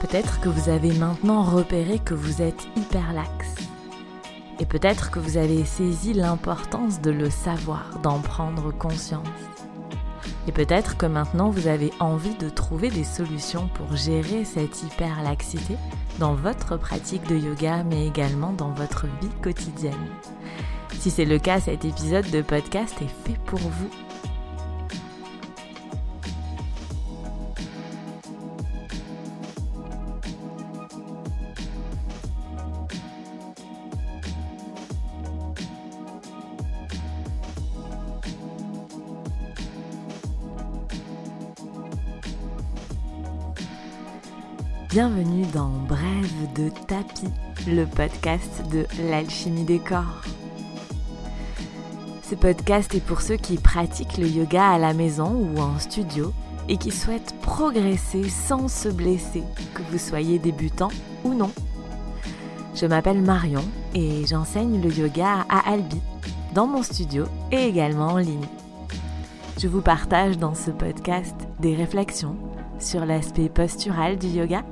Peut-être 0.00 0.40
que 0.40 0.48
vous 0.48 0.70
avez 0.70 0.92
maintenant 0.94 1.42
repéré 1.42 1.98
que 1.98 2.14
vous 2.14 2.40
êtes 2.40 2.66
hyper 2.74 3.12
laxe. 3.12 3.54
Et 4.58 4.64
peut-être 4.64 5.10
que 5.10 5.18
vous 5.18 5.36
avez 5.36 5.64
saisi 5.66 6.14
l'importance 6.14 7.02
de 7.02 7.10
le 7.10 7.28
savoir, 7.28 7.98
d'en 8.02 8.18
prendre 8.18 8.72
conscience. 8.72 9.28
Et 10.48 10.52
peut-être 10.52 10.96
que 10.96 11.04
maintenant 11.04 11.50
vous 11.50 11.66
avez 11.66 11.92
envie 12.00 12.34
de 12.34 12.48
trouver 12.48 12.88
des 12.88 13.04
solutions 13.04 13.68
pour 13.74 13.94
gérer 13.94 14.46
cette 14.46 14.82
hyperlaxité 14.82 15.76
dans 16.18 16.34
votre 16.34 16.78
pratique 16.78 17.26
de 17.28 17.36
yoga 17.36 17.84
mais 17.84 18.06
également 18.06 18.54
dans 18.54 18.72
votre 18.72 19.04
vie 19.04 19.28
quotidienne. 19.42 20.08
Si 20.98 21.10
c'est 21.10 21.26
le 21.26 21.38
cas, 21.38 21.60
cet 21.60 21.84
épisode 21.84 22.28
de 22.30 22.40
podcast 22.40 22.94
est 23.02 23.28
fait 23.28 23.38
pour 23.44 23.58
vous. 23.58 23.90
Bienvenue 44.90 45.46
dans 45.54 45.68
Brève 45.68 46.52
de 46.56 46.68
tapis, 46.88 47.30
le 47.68 47.84
podcast 47.84 48.68
de 48.72 48.86
l'alchimie 49.08 49.62
des 49.62 49.78
corps. 49.78 50.22
Ce 52.28 52.34
podcast 52.34 52.92
est 52.96 53.06
pour 53.06 53.20
ceux 53.20 53.36
qui 53.36 53.56
pratiquent 53.56 54.18
le 54.18 54.26
yoga 54.26 54.68
à 54.68 54.78
la 54.78 54.92
maison 54.92 55.30
ou 55.30 55.60
en 55.60 55.78
studio 55.78 56.32
et 56.68 56.76
qui 56.76 56.90
souhaitent 56.90 57.36
progresser 57.40 58.28
sans 58.28 58.66
se 58.66 58.88
blesser, 58.88 59.44
que 59.74 59.82
vous 59.92 59.98
soyez 59.98 60.40
débutant 60.40 60.90
ou 61.22 61.34
non. 61.34 61.52
Je 62.74 62.86
m'appelle 62.86 63.22
Marion 63.22 63.64
et 63.94 64.26
j'enseigne 64.26 64.82
le 64.82 64.92
yoga 64.92 65.46
à 65.48 65.70
Albi, 65.70 66.00
dans 66.52 66.66
mon 66.66 66.82
studio 66.82 67.26
et 67.52 67.64
également 67.64 68.08
en 68.08 68.18
ligne. 68.18 68.48
Je 69.56 69.68
vous 69.68 69.82
partage 69.82 70.36
dans 70.36 70.56
ce 70.56 70.72
podcast 70.72 71.36
des 71.60 71.76
réflexions 71.76 72.34
sur 72.80 73.06
l'aspect 73.06 73.48
postural 73.48 74.18
du 74.18 74.26
yoga 74.26 74.64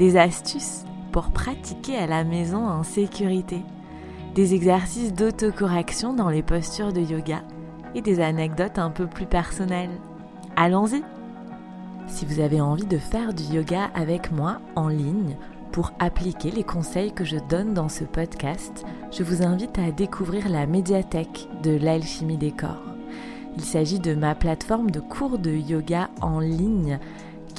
des 0.00 0.16
astuces 0.16 0.86
pour 1.12 1.30
pratiquer 1.30 1.98
à 1.98 2.06
la 2.06 2.24
maison 2.24 2.66
en 2.66 2.82
sécurité, 2.82 3.62
des 4.34 4.54
exercices 4.54 5.12
d'autocorrection 5.12 6.14
dans 6.14 6.30
les 6.30 6.42
postures 6.42 6.94
de 6.94 7.02
yoga 7.02 7.42
et 7.94 8.00
des 8.00 8.20
anecdotes 8.20 8.78
un 8.78 8.88
peu 8.88 9.06
plus 9.06 9.26
personnelles. 9.26 9.90
Allons-y 10.56 11.02
Si 12.06 12.24
vous 12.24 12.40
avez 12.40 12.62
envie 12.62 12.86
de 12.86 12.96
faire 12.96 13.34
du 13.34 13.42
yoga 13.42 13.90
avec 13.94 14.32
moi 14.32 14.62
en 14.74 14.88
ligne 14.88 15.36
pour 15.70 15.92
appliquer 15.98 16.50
les 16.50 16.64
conseils 16.64 17.12
que 17.12 17.24
je 17.24 17.36
donne 17.50 17.74
dans 17.74 17.90
ce 17.90 18.04
podcast, 18.04 18.86
je 19.12 19.22
vous 19.22 19.42
invite 19.42 19.78
à 19.78 19.90
découvrir 19.90 20.48
la 20.48 20.64
médiathèque 20.64 21.46
de 21.62 21.76
l'alchimie 21.76 22.38
des 22.38 22.52
corps. 22.52 22.86
Il 23.58 23.64
s'agit 23.64 23.98
de 23.98 24.14
ma 24.14 24.34
plateforme 24.34 24.90
de 24.90 25.00
cours 25.00 25.38
de 25.38 25.50
yoga 25.50 26.08
en 26.22 26.40
ligne 26.40 26.98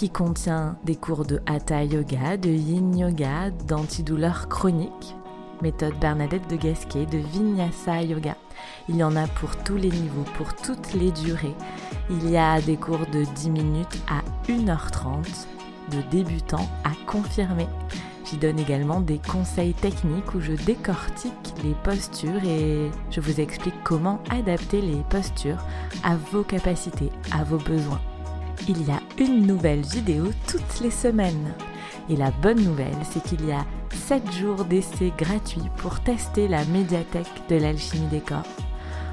qui 0.02 0.10
contient 0.10 0.78
des 0.84 0.96
cours 0.96 1.26
de 1.26 1.42
Hatha 1.46 1.84
Yoga, 1.84 2.36
de 2.36 2.50
Yin 2.50 2.98
Yoga, 2.98 3.52
d'antidouleur 3.68 4.50
chronique, 4.50 5.16
méthode 5.62 5.94
Bernadette 6.00 6.50
de 6.50 6.56
Gasquet, 6.56 7.06
de 7.06 7.20
Vinyasa 7.20 8.02
Yoga. 8.02 8.36
Il 8.90 8.96
y 8.96 9.04
en 9.04 9.16
a 9.16 9.28
pour 9.28 9.56
tous 9.58 9.76
les 9.76 9.92
niveaux, 9.92 10.26
pour 10.40 10.56
toutes 10.56 10.96
les 10.96 11.12
durées. 11.12 11.54
Il 12.10 12.32
y 12.32 12.36
a 12.36 12.60
des 12.62 12.78
cours 12.78 13.06
de 13.14 13.26
10 13.36 13.52
minutes 13.52 14.02
à 14.10 14.24
1h30, 14.52 15.46
de 15.92 16.02
débutants 16.10 16.68
à 16.84 16.94
confirmés. 17.06 17.70
J'y 18.26 18.38
donne 18.38 18.58
également 18.58 19.02
des 19.02 19.20
conseils 19.20 19.76
techniques 19.76 20.34
où 20.34 20.42
je 20.42 20.54
décortique 20.54 21.54
les 21.64 21.76
postures 21.84 22.44
et 22.44 22.90
je 23.12 23.22
vous 23.22 23.40
explique 23.40 23.84
comment 23.84 24.20
adapter 24.32 24.82
les 24.82 25.04
postures 25.12 25.64
à 26.04 26.16
vos 26.16 26.42
capacités, 26.42 27.12
à 27.32 27.44
vos 27.44 27.60
besoins 27.60 28.02
il 28.68 28.88
y 28.88 28.92
a 28.92 29.00
une 29.18 29.46
nouvelle 29.46 29.82
vidéo 29.82 30.26
toutes 30.48 30.80
les 30.82 30.92
semaines. 30.92 31.54
Et 32.10 32.16
la 32.16 32.32
bonne 32.32 32.62
nouvelle, 32.64 32.96
c'est 33.10 33.24
qu'il 33.24 33.46
y 33.46 33.52
a 33.52 33.66
7 34.08 34.32
jours 34.34 34.66
d'essai 34.66 35.12
gratuits 35.18 35.70
pour 35.78 36.00
tester 36.02 36.48
la 36.48 36.66
médiathèque 36.66 37.28
de 37.50 37.56
l'alchimie 37.56 38.08
des 38.08 38.20
corps. 38.20 38.44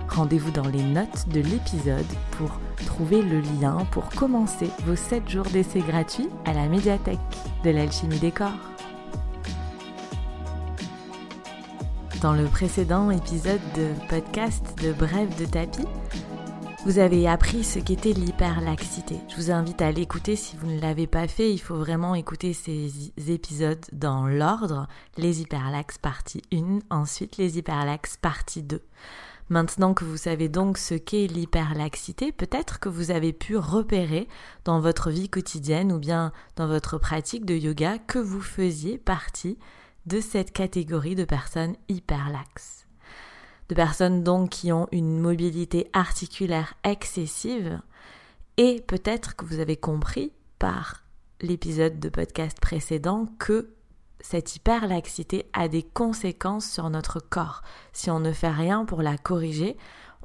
Rendez-vous 0.08 0.50
dans 0.50 0.68
les 0.68 0.82
notes 0.82 1.28
de 1.28 1.40
l'épisode 1.40 2.06
pour 2.32 2.58
trouver 2.86 3.22
le 3.22 3.40
lien 3.40 3.86
pour 3.90 4.08
commencer 4.08 4.70
vos 4.84 4.96
7 4.96 5.28
jours 5.28 5.46
d'essai 5.46 5.80
gratuits 5.80 6.28
à 6.46 6.52
la 6.52 6.66
médiathèque 6.66 7.18
de 7.64 7.70
l'alchimie 7.70 8.18
des 8.18 8.32
corps. 8.32 8.52
Dans 12.22 12.32
le 12.32 12.46
précédent 12.46 13.10
épisode 13.10 13.60
de 13.76 13.90
podcast 14.08 14.76
de 14.82 14.92
Brève 14.92 15.38
de 15.38 15.44
tapis, 15.44 15.86
vous 16.88 16.98
avez 16.98 17.28
appris 17.28 17.64
ce 17.64 17.78
qu'était 17.78 18.14
l'hyperlaxité. 18.14 19.20
Je 19.28 19.36
vous 19.36 19.50
invite 19.50 19.82
à 19.82 19.92
l'écouter 19.92 20.36
si 20.36 20.56
vous 20.56 20.68
ne 20.68 20.80
l'avez 20.80 21.06
pas 21.06 21.28
fait. 21.28 21.52
Il 21.52 21.58
faut 21.58 21.76
vraiment 21.76 22.14
écouter 22.14 22.54
ces 22.54 23.12
épisodes 23.30 23.84
dans 23.92 24.26
l'ordre. 24.26 24.88
Les 25.18 25.42
hyperlaxes 25.42 25.98
partie 25.98 26.40
1, 26.50 26.78
ensuite 26.88 27.36
les 27.36 27.58
hyperlaxes 27.58 28.16
partie 28.16 28.62
2. 28.62 28.82
Maintenant 29.50 29.92
que 29.92 30.06
vous 30.06 30.16
savez 30.16 30.48
donc 30.48 30.78
ce 30.78 30.94
qu'est 30.94 31.26
l'hyperlaxité, 31.26 32.32
peut-être 32.32 32.80
que 32.80 32.88
vous 32.88 33.10
avez 33.10 33.34
pu 33.34 33.58
repérer 33.58 34.26
dans 34.64 34.80
votre 34.80 35.10
vie 35.10 35.28
quotidienne 35.28 35.92
ou 35.92 35.98
bien 35.98 36.32
dans 36.56 36.68
votre 36.68 36.96
pratique 36.96 37.44
de 37.44 37.54
yoga 37.54 37.98
que 37.98 38.18
vous 38.18 38.40
faisiez 38.40 38.96
partie 38.96 39.58
de 40.06 40.22
cette 40.22 40.52
catégorie 40.52 41.16
de 41.16 41.26
personnes 41.26 41.76
hyperlaxes 41.90 42.77
de 43.68 43.74
personnes 43.74 44.22
donc 44.22 44.50
qui 44.50 44.72
ont 44.72 44.88
une 44.92 45.18
mobilité 45.20 45.90
articulaire 45.92 46.74
excessive, 46.84 47.80
et 48.56 48.82
peut-être 48.86 49.36
que 49.36 49.44
vous 49.44 49.60
avez 49.60 49.76
compris 49.76 50.32
par 50.58 51.04
l'épisode 51.40 52.00
de 52.00 52.08
podcast 52.08 52.58
précédent 52.60 53.26
que 53.38 53.70
cette 54.20 54.56
hyperlaxité 54.56 55.46
a 55.52 55.68
des 55.68 55.84
conséquences 55.84 56.68
sur 56.68 56.90
notre 56.90 57.20
corps. 57.20 57.62
Si 57.92 58.10
on 58.10 58.18
ne 58.18 58.32
fait 58.32 58.50
rien 58.50 58.84
pour 58.84 59.02
la 59.02 59.16
corriger, 59.16 59.76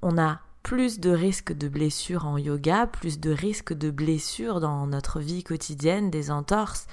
on 0.02 0.18
a 0.18 0.40
plus 0.64 1.00
de 1.00 1.12
risques 1.12 1.54
de 1.54 1.68
blessures 1.68 2.26
en 2.26 2.38
yoga, 2.38 2.88
plus 2.88 3.20
de 3.20 3.32
risques 3.32 3.74
de 3.74 3.92
blessures 3.92 4.62
dans 4.62 4.88
notre 4.88 5.20
vie 5.20 5.44
quotidienne, 5.44 6.10
des 6.10 6.32
entorses, 6.32 6.88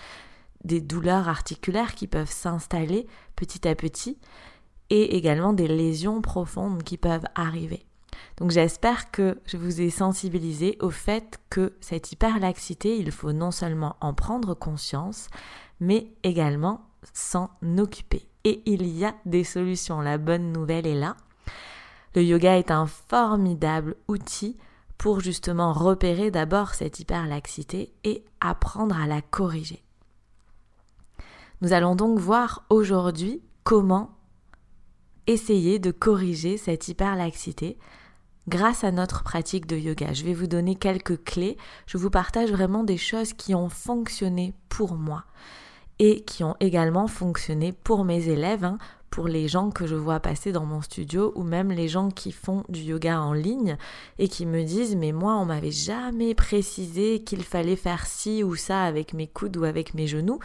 des 0.65 0.81
douleurs 0.81 1.29
articulaires 1.29 1.95
qui 1.95 2.07
peuvent 2.07 2.31
s'installer 2.31 3.07
petit 3.37 3.67
à 3.67 3.75
petit 3.75 4.19
et 4.91 5.17
également 5.17 5.53
des 5.53 5.69
lésions 5.69 6.21
profondes 6.21 6.83
qui 6.83 6.97
peuvent 6.97 7.27
arriver. 7.35 7.87
Donc 8.37 8.51
j'espère 8.51 9.11
que 9.11 9.39
je 9.47 9.57
vous 9.57 9.81
ai 9.81 9.91
sensibilisé 9.91 10.77
au 10.81 10.91
fait 10.91 11.39
que 11.51 11.75
cette 11.81 12.13
hyperlaxité, 12.13 12.97
il 12.97 13.13
faut 13.13 13.33
non 13.33 13.51
seulement 13.51 13.97
en 14.01 14.15
prendre 14.15 14.55
conscience, 14.55 15.29
mais 15.79 16.13
également 16.23 16.83
s'en 17.13 17.51
occuper. 17.79 18.27
Et 18.45 18.63
il 18.67 18.87
y 18.87 19.05
a 19.05 19.15
des 19.27 19.45
solutions. 19.45 20.01
La 20.01 20.19
bonne 20.19 20.53
nouvelle 20.53 20.87
est 20.87 20.99
là. 20.99 21.17
Le 22.15 22.23
yoga 22.23 22.59
est 22.59 22.71
un 22.71 22.87
formidable 22.87 23.97
outil 24.09 24.57
pour 24.99 25.21
justement 25.21 25.73
repérer 25.73 26.31
d'abord 26.31 26.75
cette 26.75 27.01
hyperlaxité 27.01 27.93
et 28.05 28.25
apprendre 28.41 28.99
à 28.99 29.07
la 29.07 29.23
corriger. 29.23 29.83
Nous 31.61 31.73
allons 31.73 31.95
donc 31.95 32.19
voir 32.19 32.65
aujourd'hui 32.71 33.43
comment 33.65 34.11
essayer 35.31 35.79
de 35.79 35.91
corriger 35.91 36.57
cette 36.57 36.89
hyperlaxité 36.89 37.79
grâce 38.49 38.85
à 38.85 38.91
notre 38.91 39.23
pratique 39.23 39.67
de 39.67 39.77
yoga. 39.77 40.13
Je 40.13 40.25
vais 40.25 40.35
vous 40.35 40.49
donner 40.49 40.75
quelques 40.75 41.23
clés. 41.23 41.57
Je 41.87 41.99
vous 41.99 42.11
partage 42.11 42.51
vraiment 42.51 42.85
des 42.85 42.97
choses 42.97 43.33
qui 43.33 43.55
ont 43.55 43.69
fonctionné 43.69 44.55
pour 44.69 44.95
moi 44.95 45.25
et 45.99 46.23
qui 46.23 46.43
ont 46.43 46.57
également 46.61 47.07
fonctionné 47.07 47.73
pour 47.73 48.05
mes 48.05 48.29
élèves, 48.29 48.65
hein, 48.65 48.79
pour 49.11 49.29
les 49.29 49.49
gens 49.49 49.71
que 49.71 49.87
je 49.87 49.95
vois 49.95 50.19
passer 50.19 50.51
dans 50.51 50.65
mon 50.65 50.81
studio 50.81 51.33
ou 51.37 51.43
même 51.43 51.71
les 51.71 51.89
gens 51.89 52.11
qui 52.11 52.33
font 52.33 52.65
du 52.69 52.81
yoga 52.81 53.21
en 53.21 53.33
ligne 53.33 53.77
et 54.19 54.29
qui 54.29 54.47
me 54.47 54.63
disent 54.63 54.97
mais 54.97 55.13
moi 55.13 55.37
on 55.37 55.45
m'avait 55.45 55.73
jamais 55.73 56.35
précisé 56.35 57.23
qu'il 57.23 57.43
fallait 57.43 57.77
faire 57.77 58.07
ci 58.07 58.43
ou 58.45 58.55
ça 58.55 58.85
avec 58.85 59.13
mes 59.13 59.27
coudes 59.27 59.57
ou 59.57 59.65
avec 59.65 59.95
mes 59.95 60.07
genoux 60.07 60.39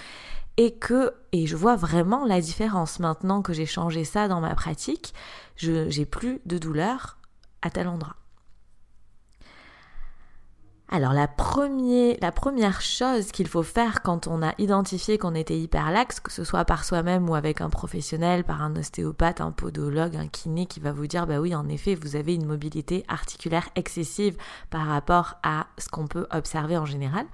et 0.58 0.76
que, 0.76 1.14
et 1.32 1.48
je 1.48 1.56
vois 1.56 1.76
vraiment 1.76 2.26
la 2.26 2.42
différence 2.42 3.00
maintenant 3.00 3.42
que 3.42 3.54
j'ai 3.54 3.66
changé 3.66 4.04
ça 4.06 4.28
dans 4.28 4.42
ma 4.42 4.56
pratique, 4.56 5.14
je 5.56 5.90
j'ai 5.90 6.06
plus 6.06 6.42
de 6.46 6.58
douleur 6.58 7.18
à 7.62 7.70
tel 7.70 7.88
endroit. 7.88 8.16
alors 10.88 11.14
la, 11.14 11.28
la 12.22 12.32
première 12.32 12.82
chose 12.82 13.32
qu'il 13.32 13.48
faut 13.48 13.64
faire 13.64 14.02
quand 14.04 14.28
on 14.28 14.44
a 14.44 14.54
identifié 14.60 15.18
qu'on 15.18 15.34
était 15.34 15.58
hyperlaxe, 15.58 16.20
que 16.20 16.32
ce 16.32 16.44
soit 16.44 16.64
par 16.64 16.86
soi-même 16.86 17.28
ou 17.30 17.36
avec 17.36 17.60
un 17.60 17.70
professionnel, 17.70 18.44
par 18.44 18.62
un 18.62 18.76
ostéopathe, 18.76 19.42
un 19.42 19.52
podologue, 19.52 20.16
un 20.16 20.28
kiné 20.28 20.68
qui 20.68 20.80
va 20.80 20.92
vous 20.92 21.08
dire 21.08 21.26
bah 21.26 21.40
oui 21.40 21.56
en 21.56 21.68
effet 21.70 21.96
vous 21.96 22.16
avez 22.16 22.36
une 22.36 22.46
mobilité 22.46 23.04
articulaire 23.08 23.68
excessive 23.76 24.38
par 24.70 24.86
rapport 24.86 25.36
à 25.44 25.68
ce 25.80 25.90
qu'on 25.90 26.08
peut 26.08 26.28
observer 26.32 26.78
en 26.78 26.86
général. 26.86 27.26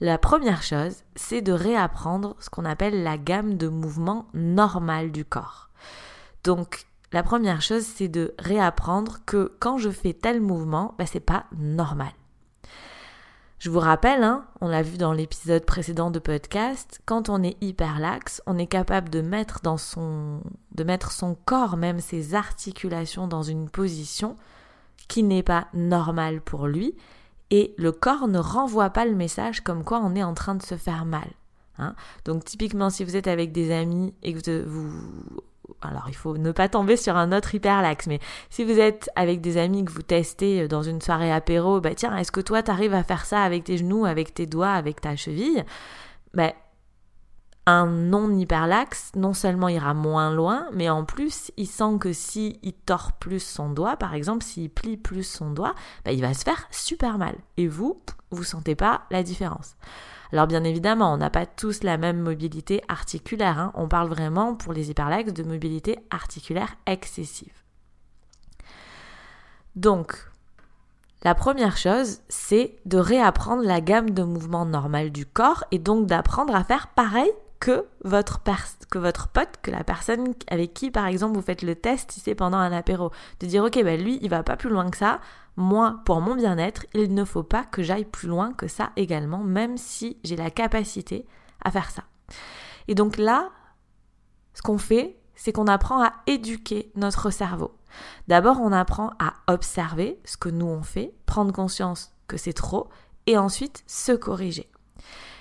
La 0.00 0.16
première 0.16 0.62
chose, 0.62 0.96
c'est 1.14 1.42
de 1.42 1.52
réapprendre 1.52 2.34
ce 2.40 2.48
qu'on 2.48 2.64
appelle 2.64 3.02
la 3.02 3.18
gamme 3.18 3.58
de 3.58 3.68
mouvements 3.68 4.26
normale 4.32 5.12
du 5.12 5.26
corps. 5.26 5.68
Donc 6.42 6.86
la 7.12 7.22
première 7.22 7.60
chose, 7.60 7.82
c'est 7.82 8.08
de 8.08 8.34
réapprendre 8.38 9.18
que 9.26 9.52
quand 9.60 9.76
je 9.76 9.90
fais 9.90 10.14
tel 10.14 10.40
mouvement, 10.40 10.94
bah, 10.98 11.04
c'est 11.04 11.20
pas 11.20 11.44
normal. 11.58 12.12
Je 13.58 13.68
vous 13.68 13.78
rappelle, 13.78 14.22
hein, 14.22 14.46
on 14.62 14.68
l'a 14.68 14.80
vu 14.80 14.96
dans 14.96 15.12
l'épisode 15.12 15.66
précédent 15.66 16.10
de 16.10 16.18
podcast, 16.18 17.02
quand 17.04 17.28
on 17.28 17.42
est 17.42 17.62
hyperlaxe, 17.62 18.40
on 18.46 18.56
est 18.56 18.66
capable 18.66 19.10
de 19.10 19.20
mettre 19.20 19.60
son 21.12 21.36
corps, 21.44 21.76
même 21.76 22.00
ses 22.00 22.34
articulations 22.34 23.28
dans 23.28 23.42
une 23.42 23.68
position 23.68 24.38
qui 25.08 25.22
n'est 25.22 25.42
pas 25.42 25.66
normale 25.74 26.40
pour 26.40 26.68
lui, 26.68 26.96
et 27.50 27.74
le 27.76 27.92
corps 27.92 28.28
ne 28.28 28.38
renvoie 28.38 28.90
pas 28.90 29.04
le 29.04 29.14
message 29.14 29.60
comme 29.60 29.84
quoi 29.84 30.00
on 30.02 30.14
est 30.14 30.22
en 30.22 30.34
train 30.34 30.54
de 30.54 30.62
se 30.62 30.76
faire 30.76 31.04
mal. 31.04 31.28
Hein. 31.78 31.94
Donc 32.24 32.44
typiquement, 32.44 32.90
si 32.90 33.04
vous 33.04 33.16
êtes 33.16 33.26
avec 33.26 33.52
des 33.52 33.72
amis 33.72 34.14
et 34.22 34.34
que 34.34 34.64
vous 34.64 34.92
alors 35.82 36.06
il 36.08 36.14
faut 36.14 36.36
ne 36.36 36.52
pas 36.52 36.68
tomber 36.68 36.96
sur 36.96 37.16
un 37.16 37.32
autre 37.32 37.54
hyperlaxe, 37.54 38.06
mais 38.06 38.20
si 38.50 38.64
vous 38.64 38.78
êtes 38.78 39.08
avec 39.16 39.40
des 39.40 39.56
amis 39.56 39.84
que 39.84 39.92
vous 39.92 40.02
testez 40.02 40.68
dans 40.68 40.82
une 40.82 41.00
soirée 41.00 41.32
apéro, 41.32 41.80
bah 41.80 41.94
tiens, 41.94 42.16
est-ce 42.16 42.32
que 42.32 42.40
toi 42.40 42.62
t'arrives 42.62 42.94
à 42.94 43.02
faire 43.02 43.24
ça 43.24 43.42
avec 43.42 43.64
tes 43.64 43.78
genoux, 43.78 44.04
avec 44.04 44.34
tes 44.34 44.46
doigts, 44.46 44.72
avec 44.72 45.00
ta 45.00 45.16
cheville? 45.16 45.64
Bah, 46.34 46.52
un 47.70 47.86
non 47.86 48.36
hyperlaxe, 48.36 49.12
non 49.16 49.34
seulement 49.34 49.68
ira 49.68 49.94
moins 49.94 50.32
loin, 50.32 50.66
mais 50.72 50.90
en 50.90 51.04
plus, 51.04 51.52
il 51.56 51.66
sent 51.66 51.98
que 52.00 52.12
si 52.12 52.58
il 52.62 52.72
tord 52.72 53.12
plus 53.12 53.42
son 53.42 53.70
doigt, 53.70 53.96
par 53.96 54.14
exemple, 54.14 54.44
s'il 54.44 54.70
plie 54.70 54.96
plus 54.96 55.22
son 55.22 55.50
doigt, 55.50 55.74
bah, 56.04 56.12
il 56.12 56.20
va 56.20 56.34
se 56.34 56.44
faire 56.44 56.66
super 56.70 57.18
mal. 57.18 57.36
Et 57.56 57.68
vous, 57.68 58.00
vous 58.30 58.44
sentez 58.44 58.74
pas 58.74 59.02
la 59.10 59.22
différence. 59.22 59.76
Alors 60.32 60.46
bien 60.46 60.62
évidemment, 60.62 61.12
on 61.12 61.16
n'a 61.16 61.30
pas 61.30 61.46
tous 61.46 61.82
la 61.82 61.98
même 61.98 62.20
mobilité 62.20 62.82
articulaire. 62.88 63.58
Hein. 63.58 63.72
On 63.74 63.88
parle 63.88 64.08
vraiment 64.08 64.54
pour 64.54 64.72
les 64.72 64.90
hyperlaxes 64.90 65.32
de 65.32 65.42
mobilité 65.42 65.98
articulaire 66.10 66.76
excessive. 66.86 67.52
Donc, 69.74 70.30
la 71.22 71.34
première 71.34 71.76
chose, 71.76 72.20
c'est 72.28 72.76
de 72.86 72.98
réapprendre 72.98 73.62
la 73.62 73.80
gamme 73.80 74.10
de 74.10 74.22
mouvements 74.22 74.66
normales 74.66 75.10
du 75.10 75.26
corps 75.26 75.64
et 75.70 75.78
donc 75.78 76.06
d'apprendre 76.06 76.54
à 76.54 76.64
faire 76.64 76.88
pareil 76.88 77.30
que 77.60 77.86
votre, 78.04 78.42
que 78.90 78.98
votre 78.98 79.28
pote, 79.28 79.56
que 79.62 79.70
la 79.70 79.84
personne 79.84 80.34
avec 80.48 80.74
qui, 80.74 80.90
par 80.90 81.06
exemple, 81.06 81.34
vous 81.34 81.42
faites 81.42 81.62
le 81.62 81.74
test 81.76 82.10
si 82.10 82.20
c'est 82.20 82.34
pendant 82.34 82.56
un 82.56 82.72
apéro. 82.72 83.10
De 83.38 83.46
dire, 83.46 83.62
ok, 83.62 83.82
ben 83.84 84.02
lui, 84.02 84.18
il 84.22 84.30
va 84.30 84.42
pas 84.42 84.56
plus 84.56 84.70
loin 84.70 84.90
que 84.90 84.96
ça. 84.96 85.20
Moi, 85.56 86.00
pour 86.06 86.22
mon 86.22 86.34
bien-être, 86.34 86.86
il 86.94 87.14
ne 87.14 87.24
faut 87.24 87.42
pas 87.42 87.64
que 87.64 87.82
j'aille 87.82 88.06
plus 88.06 88.28
loin 88.28 88.52
que 88.52 88.66
ça 88.66 88.90
également, 88.96 89.44
même 89.44 89.76
si 89.76 90.16
j'ai 90.24 90.36
la 90.36 90.50
capacité 90.50 91.26
à 91.62 91.70
faire 91.70 91.90
ça. 91.90 92.04
Et 92.88 92.94
donc 92.94 93.18
là, 93.18 93.50
ce 94.54 94.62
qu'on 94.62 94.78
fait, 94.78 95.18
c'est 95.34 95.52
qu'on 95.52 95.66
apprend 95.66 96.02
à 96.02 96.12
éduquer 96.26 96.90
notre 96.96 97.30
cerveau. 97.30 97.76
D'abord, 98.28 98.60
on 98.60 98.72
apprend 98.72 99.10
à 99.18 99.34
observer 99.52 100.18
ce 100.24 100.36
que 100.36 100.48
nous 100.48 100.66
on 100.66 100.82
fait, 100.82 101.14
prendre 101.26 101.52
conscience 101.52 102.12
que 102.26 102.36
c'est 102.36 102.52
trop, 102.52 102.88
et 103.26 103.36
ensuite 103.36 103.84
se 103.86 104.12
corriger. 104.12 104.70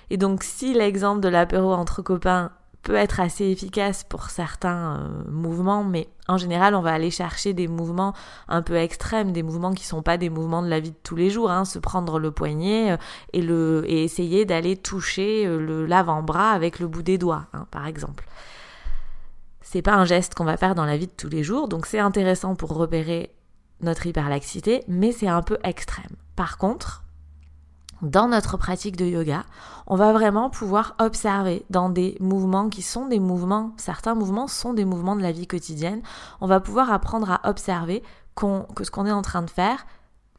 Et 0.10 0.18
donc 0.18 0.44
si 0.44 0.74
l'exemple 0.74 1.22
de 1.22 1.30
l'apéro 1.30 1.74
entre 1.74 2.02
copains 2.02 2.52
peut 2.84 2.96
être 2.96 3.20
assez 3.20 3.46
efficace 3.46 4.04
pour 4.04 4.30
certains 4.30 4.98
euh, 4.98 5.30
mouvements, 5.30 5.84
mais 5.84 6.08
en 6.28 6.38
général, 6.38 6.76
on 6.76 6.82
va 6.82 6.92
aller 6.92 7.12
chercher 7.12 7.54
des 7.54 7.68
mouvements 7.68 8.14
un 8.48 8.62
peu 8.62 8.76
extrêmes, 8.76 9.32
des 9.32 9.44
mouvements 9.44 9.74
qui 9.74 9.86
sont 9.86 10.02
pas 10.02 10.18
des 10.18 10.30
mouvements 10.30 10.62
de 10.62 10.70
la 10.70 10.80
vie 10.80 10.92
de 10.92 10.98
tous 11.04 11.16
les 11.16 11.30
jours, 11.30 11.52
hein, 11.52 11.66
se 11.66 11.78
prendre 11.78 12.20
le 12.20 12.32
poignet 12.32 12.92
euh, 12.92 12.98
et, 13.34 13.42
le, 13.42 13.84
essayer 13.88 14.46
d'aller 14.46 14.78
toucher 14.78 15.46
euh, 15.46 15.86
l'avant-bras 15.88 16.52
avec 16.52 16.80
le 16.80 16.88
bout 16.88 17.04
des 17.04 17.18
doigts, 17.18 17.48
hein, 17.54 17.68
par 17.70 17.86
exemple. 17.86 18.26
C'est 19.62 19.82
pas 19.82 19.96
un 19.96 20.06
geste 20.06 20.34
qu'on 20.34 20.46
va 20.46 20.58
faire 20.58 20.74
dans 20.74 20.86
la 20.86 20.98
vie 20.98 21.08
de 21.08 21.12
tous 21.12 21.30
les 21.30 21.44
jours, 21.44 21.68
donc 21.68 21.86
c'est 21.86 22.00
intéressant 22.00 22.56
pour 22.56 22.74
repérer 22.74 23.36
notre 23.82 24.08
hyperlaxité, 24.08 24.84
mais 24.88 25.12
c'est 25.12 25.28
un 25.28 25.42
peu 25.42 25.58
extrême. 25.64 26.16
Par 26.36 26.58
contre, 26.58 27.04
dans 28.02 28.28
notre 28.28 28.58
pratique 28.58 28.96
de 28.96 29.06
yoga, 29.06 29.44
on 29.88 29.96
va 29.96 30.14
vraiment 30.14 30.50
pouvoir 30.50 30.96
observer 31.00 31.66
dans 31.70 31.90
des 31.90 32.18
mouvements 32.20 32.70
qui 32.70 32.82
sont 32.82 33.08
des 33.08 33.20
mouvements, 33.20 33.74
certains 33.78 34.16
mouvements 34.16 34.48
sont 34.48 34.74
des 34.74 34.86
mouvements 34.86 35.16
de 35.16 35.22
la 35.22 35.32
vie 35.32 35.48
quotidienne, 35.48 36.02
on 36.42 36.48
va 36.48 36.60
pouvoir 36.60 36.92
apprendre 36.92 37.32
à 37.32 37.50
observer 37.50 38.04
que 38.36 38.84
ce 38.84 38.92
qu'on 38.92 39.06
est 39.06 39.12
en 39.12 39.22
train 39.22 39.42
de 39.42 39.50
faire, 39.50 39.86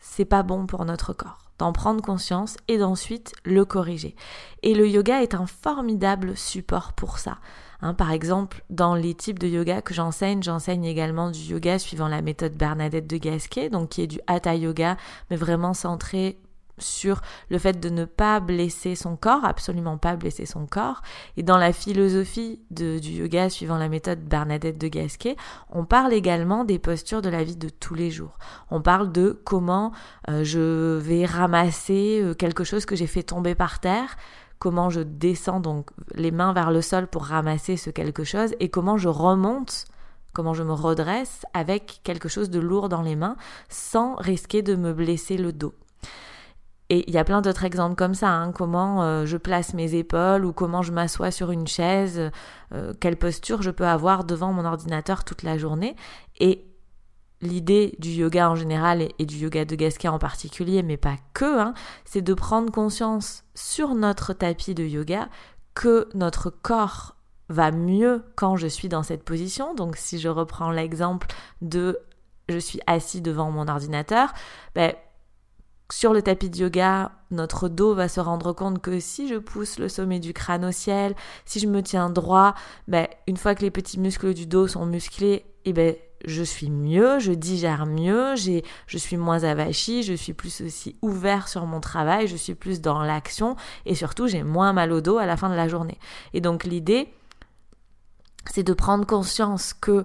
c'est 0.01 0.25
pas 0.25 0.43
bon 0.43 0.67
pour 0.67 0.85
notre 0.87 1.13
corps, 1.13 1.39
d'en 1.59 1.73
prendre 1.73 2.03
conscience 2.03 2.57
et 2.69 2.79
d'ensuite 2.79 3.35
le 3.45 3.65
corriger. 3.67 4.17
Et 4.63 4.75
le 4.75 4.89
yoga 4.89 5.23
est 5.23 5.35
un 5.35 5.47
formidable 5.47 6.37
support 6.37 6.95
pour 6.95 7.19
ça. 7.19 7.39
Hein, 7.83 7.95
par 7.95 8.11
exemple, 8.11 8.63
dans 8.71 8.95
les 8.95 9.15
types 9.15 9.39
de 9.39 9.49
yoga 9.49 9.83
que 9.83 9.95
j'enseigne, 9.95 10.43
j'enseigne 10.43 10.85
également 10.85 11.31
du 11.31 11.41
yoga 11.41 11.79
suivant 11.79 12.09
la 12.09 12.23
méthode 12.23 12.55
Bernadette 12.55 13.07
de 13.07 13.17
Gasquet, 13.19 13.69
donc 13.69 13.91
qui 13.91 14.03
est 14.03 14.07
du 14.07 14.21
hatha 14.27 14.55
yoga, 14.55 14.97
mais 15.31 15.37
vraiment 15.37 15.75
centré 15.75 16.39
sur 16.81 17.21
le 17.49 17.59
fait 17.59 17.81
de 17.81 17.89
ne 17.89 18.05
pas 18.05 18.41
blesser 18.41 18.95
son 18.95 19.17
corps, 19.17 19.45
absolument 19.45 19.99
pas 19.99 20.17
blesser 20.17 20.47
son 20.47 20.67
corps. 20.67 21.03
Et 21.37 21.43
dans 21.43 21.59
la 21.59 21.73
philosophie 21.73 22.61
du 22.71 22.99
yoga 22.99 23.51
suivant 23.51 23.79
la 23.79 23.89
méthode 23.89 24.21
Bernadette 24.21 24.79
de 24.79 24.89
Gasquet, 24.89 25.37
on 25.71 25.85
parle 25.85 26.13
également 26.13 26.65
des 26.65 26.79
postures 26.79 27.23
de 27.23 27.29
la 27.29 27.45
vie 27.45 27.57
de 27.57 27.69
tous 27.69 27.95
les 27.95 28.11
jours. 28.11 28.39
On 28.71 28.81
parle 28.81 29.13
de 29.13 29.41
comment 29.45 29.93
euh, 30.29 30.45
je 30.45 30.97
vais 30.99 31.25
ramasser 31.25 32.21
euh, 32.23 32.35
quelque 32.35 32.65
chose 32.65 32.87
que 32.87 32.97
j'ai 32.97 33.07
fait 33.07 33.23
tomber 33.23 33.55
par 33.55 33.81
terre, 33.81 34.17
comment 34.59 34.91
je 34.91 35.01
descends 35.01 35.61
donc 35.61 35.91
les 36.15 36.31
mains 36.31 36.53
vers 36.53 36.71
le 36.71 36.83
sol 36.83 37.07
pour 37.07 37.25
ramasser 37.25 37.77
ce 37.77 37.91
quelque 37.91 38.25
chose 38.25 38.55
et 38.61 38.69
comment 38.69 38.99
je 38.99 39.09
remonte 39.09 39.87
comment 40.33 40.55
je 40.55 40.63
me 40.63 40.73
redresse 40.73 41.45
avec 41.55 42.01
quelque 42.05 42.29
chose 42.29 42.51
de 42.51 42.61
lourd 42.61 42.89
dans 42.89 43.03
les 43.03 43.17
mains 43.17 43.37
sans 43.69 44.15
risquer 44.17 44.63
de 44.63 44.77
me 44.77 44.93
blesser 44.93 45.37
le 45.37 45.53
dos. 45.53 45.75
Et 46.93 47.09
il 47.09 47.15
y 47.15 47.19
a 47.19 47.25
plein 47.25 47.41
d'autres 47.41 47.65
exemples 47.65 47.95
comme 47.95 48.15
ça, 48.15 48.31
hein, 48.31 48.51
comment 48.51 49.05
euh, 49.05 49.25
je 49.25 49.37
place 49.37 49.75
mes 49.75 49.95
épaules 49.95 50.45
ou 50.45 50.53
comment 50.53 50.83
je 50.83 50.91
m'assois 50.91 51.31
sur 51.31 51.53
une 51.53 51.69
chaise, 51.69 52.33
euh, 52.75 52.93
quelle 52.99 53.17
posture 53.17 53.63
je 53.63 53.71
peux 53.71 53.87
avoir 53.87 54.25
devant 54.25 54.53
mon 54.53 54.65
ordinateur 54.65 55.23
toute 55.23 55.45
la 55.45 55.57
journée. 55.57 55.95
Et 56.41 56.67
l'idée 57.41 57.95
du 58.01 58.11
yoga 58.11 58.51
en 58.51 58.57
général 58.57 59.09
et, 59.21 59.25
du 59.25 59.37
yoga 59.37 59.65
de 59.65 59.77
Gasquet 59.77 60.09
en 60.09 60.19
particulier, 60.19 60.83
mais 60.83 60.97
pas 60.97 61.15
que, 61.33 61.61
hein, 61.61 61.75
c'est 62.05 62.23
de 62.23 62.35
prendre 62.35 62.73
conscience 62.73 63.45
sur 63.55 63.95
notre 63.95 64.33
tapis 64.33 64.75
de 64.75 64.85
yoga 64.85 65.29
que 65.75 66.09
notre 66.15 66.51
corps 66.51 67.15
va 67.49 67.71
mieux 67.71 68.25
quand 68.35 68.57
je 68.57 68.67
suis 68.67 68.89
dans 68.89 69.05
cette 69.05 69.23
position. 69.23 69.77
Donc 69.77 69.97
si 69.97 70.19
je 70.19 70.29
reprends 70.29 70.73
l'exemple 70.73 71.29
de 71.63 72.01
je 72.49 72.59
suis 72.59 72.81
assis 72.89 73.21
devant 73.21 73.53
mon 73.53 73.69
ordinateur, 73.69 74.33
ben, 74.75 74.93
sur 75.93 76.13
le 76.13 76.23
tapis 76.23 76.51
de 76.51 76.59
yoga, 76.59 77.13
notre 77.31 77.69
dos 77.69 77.95
va 77.95 78.09
se 78.09 78.21
rendre 78.21 78.53
compte 78.53 78.81
que 78.81 79.01
si 79.01 79.29
je 79.29 79.37
pousse 79.37 79.79
le 79.79 79.89
sommet 79.89 80.21
du 80.21 80.33
crâne 80.33 80.65
au 80.65 80.73
ciel, 80.73 81.15
si 81.45 81.61
je 81.61 81.67
me 81.67 81.83
tiens 81.83 82.11
droit, 82.11 82.55
ben, 82.89 83.07
une 83.27 83.37
fois 83.37 83.55
que 83.55 83.63
les 83.63 83.71
petits 83.71 83.99
muscles 83.99 84.35
du 84.35 84.47
dos 84.47 84.69
sont 84.69 84.87
musclés, 84.87 85.45
eh 85.65 85.73
ben, 85.73 85.95
je 86.25 86.43
suis 86.43 86.71
mieux, 86.71 87.19
je 87.19 87.33
digère 87.33 87.87
mieux, 87.87 88.35
je 88.37 88.99
suis 88.99 89.17
moins 89.17 89.45
avachi, 89.45 90.03
je 90.03 90.13
suis 90.13 90.33
plus 90.33 90.61
aussi 90.61 90.97
ouvert 91.03 91.49
sur 91.49 91.67
mon 91.67 91.81
travail, 91.81 92.29
je 92.29 92.37
suis 92.37 92.55
plus 92.55 92.81
dans 92.81 93.03
l'action 93.03 93.57
et 93.87 93.95
surtout 93.95 94.27
j'ai 94.27 94.43
moins 94.43 94.73
mal 94.73 94.93
au 94.93 95.01
dos 95.01 95.19
à 95.19 95.27
la 95.27 95.37
fin 95.37 95.49
de 95.49 95.55
la 95.55 95.69
journée. 95.69 95.99
Et 96.35 96.41
donc 96.41 96.65
l'idée, 96.65 97.13
c'est 98.51 98.63
de 98.63 98.73
prendre 98.75 99.07
conscience 99.07 99.73
que 99.73 100.05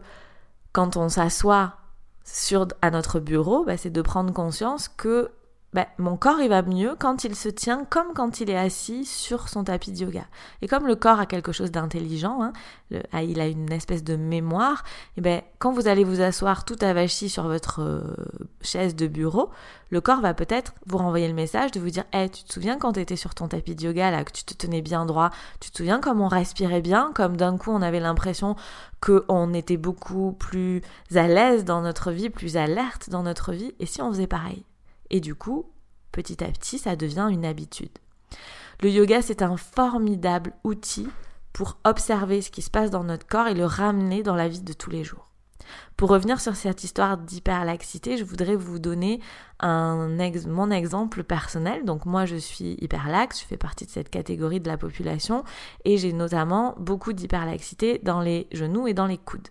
quand 0.72 0.98
on 0.98 1.10
s'assoit 1.10 1.76
sur, 2.24 2.68
à 2.82 2.92
notre 2.92 3.20
bureau, 3.20 3.64
ben, 3.66 3.78
c'est 3.78 3.90
de 3.90 4.02
prendre 4.02 4.34
conscience 4.34 4.88
que 4.88 5.32
ben, 5.76 5.88
mon 5.98 6.16
corps 6.16 6.40
il 6.40 6.48
va 6.48 6.62
mieux 6.62 6.96
quand 6.98 7.26
il 7.26 7.36
se 7.36 7.50
tient 7.50 7.84
comme 7.84 8.14
quand 8.16 8.40
il 8.40 8.50
est 8.50 8.58
assis 8.58 9.04
sur 9.04 9.50
son 9.50 9.66
tapis 9.66 9.92
de 9.92 9.98
yoga. 10.06 10.24
Et 10.62 10.70
comme 10.70 10.88
le 10.88 10.96
corps 10.96 11.20
a 11.20 11.26
quelque 11.26 11.52
chose 11.52 11.70
d'intelligent, 11.70 12.42
hein, 12.42 12.54
ah, 13.12 13.24
il 13.24 13.42
a 13.42 13.48
une 13.48 13.70
espèce 13.74 14.02
de 14.02 14.16
mémoire, 14.16 14.86
et 15.18 15.22
ben, 15.22 15.42
quand 15.60 15.74
vous 15.74 15.90
allez 15.90 16.06
vous 16.06 16.22
asseoir 16.22 16.64
tout 16.64 16.78
avachi 16.80 17.28
sur 17.28 17.44
votre 17.44 17.82
euh, 17.82 18.16
chaise 18.62 18.96
de 18.96 19.08
bureau, 19.08 19.50
le 19.90 20.00
corps 20.00 20.22
va 20.22 20.34
peut-être 20.34 20.76
vous 20.86 20.98
renvoyer 20.98 21.28
le 21.28 21.34
message 21.34 21.72
de 21.72 21.82
vous 21.82 21.90
dire 21.90 22.06
hey, 22.14 22.30
tu 22.30 22.46
te 22.46 22.54
souviens 22.54 22.78
quand 22.78 22.94
tu 22.94 23.02
étais 23.02 23.18
sur 23.18 23.36
ton 23.36 23.50
tapis 23.50 23.76
de 23.76 23.84
yoga 23.84 24.12
là, 24.12 24.24
que 24.24 24.32
tu 24.32 24.46
te 24.46 24.54
tenais 24.54 24.82
bien 24.82 25.06
droit, 25.06 25.30
tu 25.60 25.72
te 25.72 25.78
souviens 25.78 26.00
comme 26.00 26.22
on 26.22 26.30
respirait 26.30 26.80
bien, 26.80 27.12
comme 27.14 27.36
d'un 27.36 27.58
coup 27.58 27.72
on 27.72 27.82
avait 27.82 28.00
l'impression 28.00 28.56
qu'on 29.02 29.54
était 29.54 29.76
beaucoup 29.76 30.32
plus 30.32 30.84
à 31.16 31.28
l'aise 31.28 31.66
dans 31.66 31.82
notre 31.82 32.12
vie, 32.12 32.30
plus 32.30 32.56
alerte 32.56 33.10
dans 33.10 33.24
notre 33.24 33.52
vie, 33.52 33.74
et 33.82 33.86
si 33.86 34.02
on 34.02 34.10
faisait 34.10 34.26
pareil? 34.26 34.64
Et 35.10 35.20
du 35.20 35.36
coup, 35.36 35.72
petit 36.12 36.44
à 36.44 36.48
petit, 36.48 36.78
ça 36.78 36.96
devient 36.96 37.28
une 37.32 37.46
habitude. 37.46 37.98
Le 38.82 38.90
yoga, 38.90 39.22
c'est 39.22 39.42
un 39.42 39.58
formidable 39.58 40.54
outil 40.64 41.08
pour 41.54 41.78
observer 41.86 42.42
ce 42.42 42.52
qui 42.52 42.62
se 42.62 42.70
passe 42.70 42.92
dans 42.92 43.04
notre 43.04 43.26
corps 43.28 43.48
et 43.48 43.54
le 43.54 43.66
ramener 43.66 44.24
dans 44.24 44.36
la 44.36 44.48
vie 44.48 44.62
de 44.62 44.74
tous 44.74 44.90
les 44.90 45.04
jours. 45.04 45.32
Pour 45.98 46.10
revenir 46.10 46.42
sur 46.42 46.56
cette 46.56 46.84
histoire 46.84 47.18
d'hyperlaxité, 47.18 48.18
je 48.18 48.26
voudrais 48.26 48.56
vous 48.56 48.80
donner 48.80 49.22
mon 49.64 50.70
exemple 50.70 51.24
personnel. 51.24 51.86
Donc 51.86 52.06
moi 52.06 52.26
je 52.26 52.36
suis 52.36 52.78
hyperlaxe, 52.82 53.42
je 53.42 53.46
fais 53.46 53.58
partie 53.58 53.86
de 53.86 53.92
cette 53.92 54.10
catégorie 54.10 54.60
de 54.60 54.68
la 54.68 54.78
population 54.78 55.44
et 55.86 55.98
j'ai 55.98 56.12
notamment 56.12 56.76
beaucoup 56.78 57.14
d'hyperlaxité 57.14 58.00
dans 58.04 58.20
les 58.20 58.48
genoux 58.52 58.88
et 58.88 58.94
dans 58.94 59.08
les 59.08 59.18
coudes. 59.18 59.48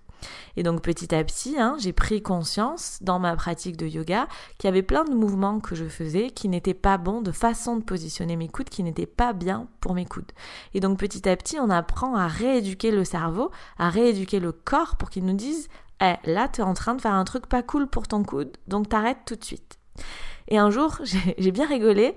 Et 0.57 0.63
donc 0.63 0.83
petit 0.83 1.15
à 1.15 1.23
petit, 1.25 1.59
hein, 1.59 1.77
j'ai 1.79 1.93
pris 1.93 2.23
conscience 2.23 2.99
dans 3.01 3.19
ma 3.19 3.37
pratique 3.37 3.77
de 3.77 3.87
yoga 3.87 4.27
qu'il 4.59 4.69
y 4.69 4.73
avait 4.73 4.83
plein 4.83 5.05
de 5.05 5.15
mouvements 5.15 5.61
que 5.61 5.75
je 5.75 5.87
faisais 5.87 6.31
qui 6.31 6.49
n'étaient 6.49 6.75
pas 6.75 6.99
bons, 6.99 7.21
de 7.21 7.33
façon 7.33 7.77
de 7.77 7.83
positionner 7.83 8.37
mes 8.37 8.49
coudes 8.49 8.69
qui 8.69 8.83
n'étaient 8.83 9.07
pas 9.07 9.33
bien 9.33 9.69
pour 9.81 9.95
mes 9.95 10.07
coudes. 10.07 10.33
Et 10.75 10.81
donc 10.81 10.99
petit 10.99 11.29
à 11.29 11.37
petit, 11.37 11.59
on 11.59 11.71
apprend 11.71 12.15
à 12.15 12.27
rééduquer 12.27 12.91
le 12.91 13.05
cerveau, 13.05 13.51
à 13.79 13.91
rééduquer 13.91 14.41
le 14.41 14.53
corps 14.53 14.97
pour 14.97 15.11
qu'il 15.11 15.25
nous 15.25 15.35
dise 15.35 15.69
eh, 16.01 16.15
là, 16.25 16.49
tu 16.49 16.61
es 16.61 16.65
en 16.65 16.75
train 16.75 16.95
de 16.95 17.01
faire 17.01 17.15
un 17.15 17.25
truc 17.25 17.47
pas 17.47 17.63
cool 17.63 17.87
pour 17.87 18.09
ton 18.09 18.25
coude, 18.25 18.57
donc 18.69 18.89
t'arrêtes 18.89 19.25
tout 19.27 19.37
de 19.37 19.45
suite. 19.45 19.79
Et 20.49 20.59
un 20.59 20.71
jour, 20.71 20.99
j'ai 21.39 21.53
bien 21.53 21.67
rigolé, 21.67 22.17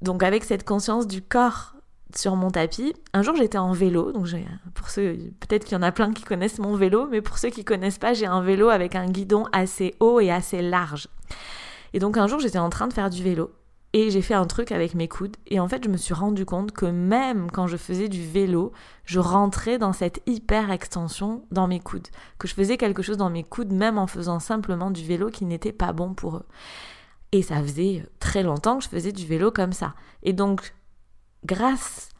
donc 0.00 0.22
avec 0.22 0.44
cette 0.44 0.64
conscience 0.64 1.06
du 1.06 1.22
corps 1.22 1.74
sur 2.16 2.36
mon 2.36 2.50
tapis. 2.50 2.94
Un 3.12 3.22
jour, 3.22 3.36
j'étais 3.36 3.58
en 3.58 3.72
vélo, 3.72 4.12
donc 4.12 4.26
pour 4.74 4.88
ceux, 4.88 5.14
peut-être 5.40 5.64
qu'il 5.64 5.74
y 5.74 5.78
en 5.78 5.82
a 5.82 5.92
plein 5.92 6.12
qui 6.12 6.22
connaissent 6.22 6.58
mon 6.58 6.76
vélo, 6.76 7.08
mais 7.10 7.20
pour 7.20 7.38
ceux 7.38 7.50
qui 7.50 7.64
connaissent 7.64 7.98
pas, 7.98 8.14
j'ai 8.14 8.26
un 8.26 8.42
vélo 8.42 8.68
avec 8.68 8.94
un 8.94 9.06
guidon 9.06 9.44
assez 9.52 9.94
haut 10.00 10.20
et 10.20 10.30
assez 10.30 10.62
large. 10.62 11.08
Et 11.92 11.98
donc 11.98 12.16
un 12.16 12.26
jour, 12.26 12.40
j'étais 12.40 12.58
en 12.58 12.70
train 12.70 12.88
de 12.88 12.92
faire 12.92 13.10
du 13.10 13.22
vélo 13.22 13.50
et 13.92 14.10
j'ai 14.10 14.22
fait 14.22 14.34
un 14.34 14.46
truc 14.46 14.72
avec 14.72 14.94
mes 14.94 15.08
coudes 15.08 15.36
et 15.46 15.60
en 15.60 15.68
fait, 15.68 15.84
je 15.84 15.90
me 15.90 15.96
suis 15.96 16.14
rendu 16.14 16.46
compte 16.46 16.72
que 16.72 16.86
même 16.86 17.50
quand 17.50 17.66
je 17.66 17.76
faisais 17.76 18.08
du 18.08 18.26
vélo, 18.26 18.72
je 19.04 19.20
rentrais 19.20 19.78
dans 19.78 19.92
cette 19.92 20.22
hyper 20.26 20.70
extension 20.70 21.44
dans 21.50 21.68
mes 21.68 21.80
coudes, 21.80 22.08
que 22.38 22.48
je 22.48 22.54
faisais 22.54 22.78
quelque 22.78 23.02
chose 23.02 23.18
dans 23.18 23.30
mes 23.30 23.44
coudes 23.44 23.72
même 23.72 23.98
en 23.98 24.06
faisant 24.06 24.40
simplement 24.40 24.90
du 24.90 25.04
vélo 25.04 25.28
qui 25.28 25.44
n'était 25.44 25.72
pas 25.72 25.92
bon 25.92 26.14
pour 26.14 26.36
eux. 26.36 26.46
Et 27.32 27.42
ça 27.42 27.62
faisait 27.62 28.06
très 28.18 28.42
longtemps 28.42 28.78
que 28.78 28.84
je 28.84 28.88
faisais 28.90 29.12
du 29.12 29.26
vélo 29.26 29.50
comme 29.50 29.72
ça. 29.72 29.94
Et 30.22 30.34
donc 30.34 30.74
grâce 31.44 32.10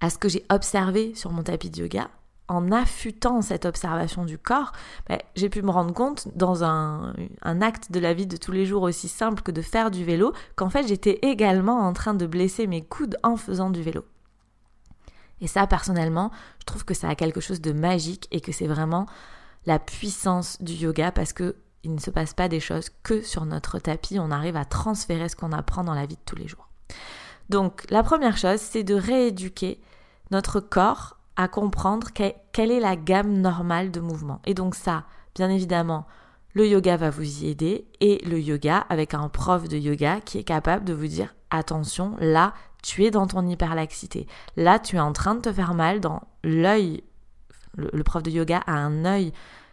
à 0.00 0.10
ce 0.10 0.18
que 0.18 0.28
j'ai 0.28 0.44
observé 0.50 1.14
sur 1.14 1.30
mon 1.30 1.42
tapis 1.42 1.70
de 1.70 1.82
yoga, 1.82 2.10
en 2.48 2.72
affûtant 2.72 3.40
cette 3.40 3.64
observation 3.64 4.24
du 4.24 4.36
corps, 4.36 4.72
ben, 5.08 5.18
j'ai 5.36 5.48
pu 5.48 5.62
me 5.62 5.70
rendre 5.70 5.94
compte 5.94 6.28
dans 6.36 6.64
un, 6.64 7.14
acte 7.42 7.92
de 7.92 8.00
la 8.00 8.12
vie 8.12 8.26
de 8.26 8.36
tous 8.36 8.52
les 8.52 8.66
jours 8.66 8.82
aussi 8.82 9.08
simple 9.08 9.42
que 9.42 9.52
de 9.52 9.62
faire 9.62 9.90
du 9.90 10.04
vélo, 10.04 10.32
qu'en 10.56 10.68
fait 10.68 10.86
j'étais 10.86 11.18
également 11.22 11.80
en 11.80 11.92
train 11.92 12.14
de 12.14 12.26
blesser 12.26 12.66
mes 12.66 12.82
coudes 12.82 13.16
en 13.22 13.36
faisant 13.36 13.70
du 13.70 13.82
vélo. 13.82 14.04
Et 15.40 15.46
ça, 15.46 15.66
personnellement, 15.66 16.30
je 16.60 16.66
trouve 16.66 16.84
que 16.84 16.94
ça 16.94 17.08
a 17.08 17.14
quelque 17.14 17.40
chose 17.40 17.60
de 17.60 17.72
magique 17.72 18.28
et 18.30 18.40
que 18.40 18.52
c'est 18.52 18.68
vraiment 18.68 19.06
la 19.66 19.78
puissance 19.78 20.60
du 20.60 20.74
yoga 20.74 21.10
parce 21.10 21.32
que 21.32 21.56
il 21.84 21.94
ne 21.94 22.00
se 22.00 22.10
passe 22.10 22.32
pas 22.32 22.48
des 22.48 22.60
choses 22.60 22.90
que 23.02 23.22
sur 23.22 23.44
notre 23.44 23.80
tapis, 23.80 24.20
on 24.20 24.30
arrive 24.30 24.56
à 24.56 24.64
transférer 24.64 25.28
ce 25.28 25.34
qu'on 25.34 25.50
apprend 25.50 25.82
dans 25.82 25.94
la 25.94 26.06
vie 26.06 26.14
de 26.14 26.20
tous 26.24 26.36
les 26.36 26.46
jours. 26.46 26.68
Donc 27.48 27.84
la 27.90 28.02
première 28.02 28.36
chose, 28.36 28.60
c'est 28.60 28.84
de 28.84 28.94
rééduquer 28.94 29.80
notre 30.30 30.60
corps 30.60 31.18
à 31.36 31.48
comprendre 31.48 32.08
quelle 32.12 32.70
est 32.70 32.80
la 32.80 32.96
gamme 32.96 33.40
normale 33.40 33.90
de 33.90 34.00
mouvements. 34.00 34.40
Et 34.44 34.54
donc 34.54 34.74
ça, 34.74 35.04
bien 35.34 35.50
évidemment, 35.50 36.06
le 36.54 36.66
yoga 36.66 36.96
va 36.96 37.10
vous 37.10 37.44
y 37.44 37.48
aider 37.48 37.86
et 38.00 38.22
le 38.26 38.38
yoga 38.38 38.84
avec 38.88 39.14
un 39.14 39.28
prof 39.28 39.68
de 39.68 39.78
yoga 39.78 40.20
qui 40.20 40.38
est 40.38 40.44
capable 40.44 40.84
de 40.84 40.92
vous 40.92 41.06
dire 41.06 41.34
attention, 41.50 42.16
là, 42.18 42.52
tu 42.82 43.04
es 43.04 43.10
dans 43.10 43.26
ton 43.26 43.46
hyperlaxité. 43.46 44.26
Là, 44.56 44.78
tu 44.78 44.96
es 44.96 45.00
en 45.00 45.12
train 45.12 45.34
de 45.34 45.40
te 45.40 45.52
faire 45.52 45.74
mal 45.74 46.00
dans 46.00 46.22
l'œil. 46.42 47.04
Le, 47.76 48.02
prof 48.02 48.22
de 48.22 48.30
yoga 48.30 48.62
a 48.66 48.72
un 48.72 49.06
œil 49.06 49.32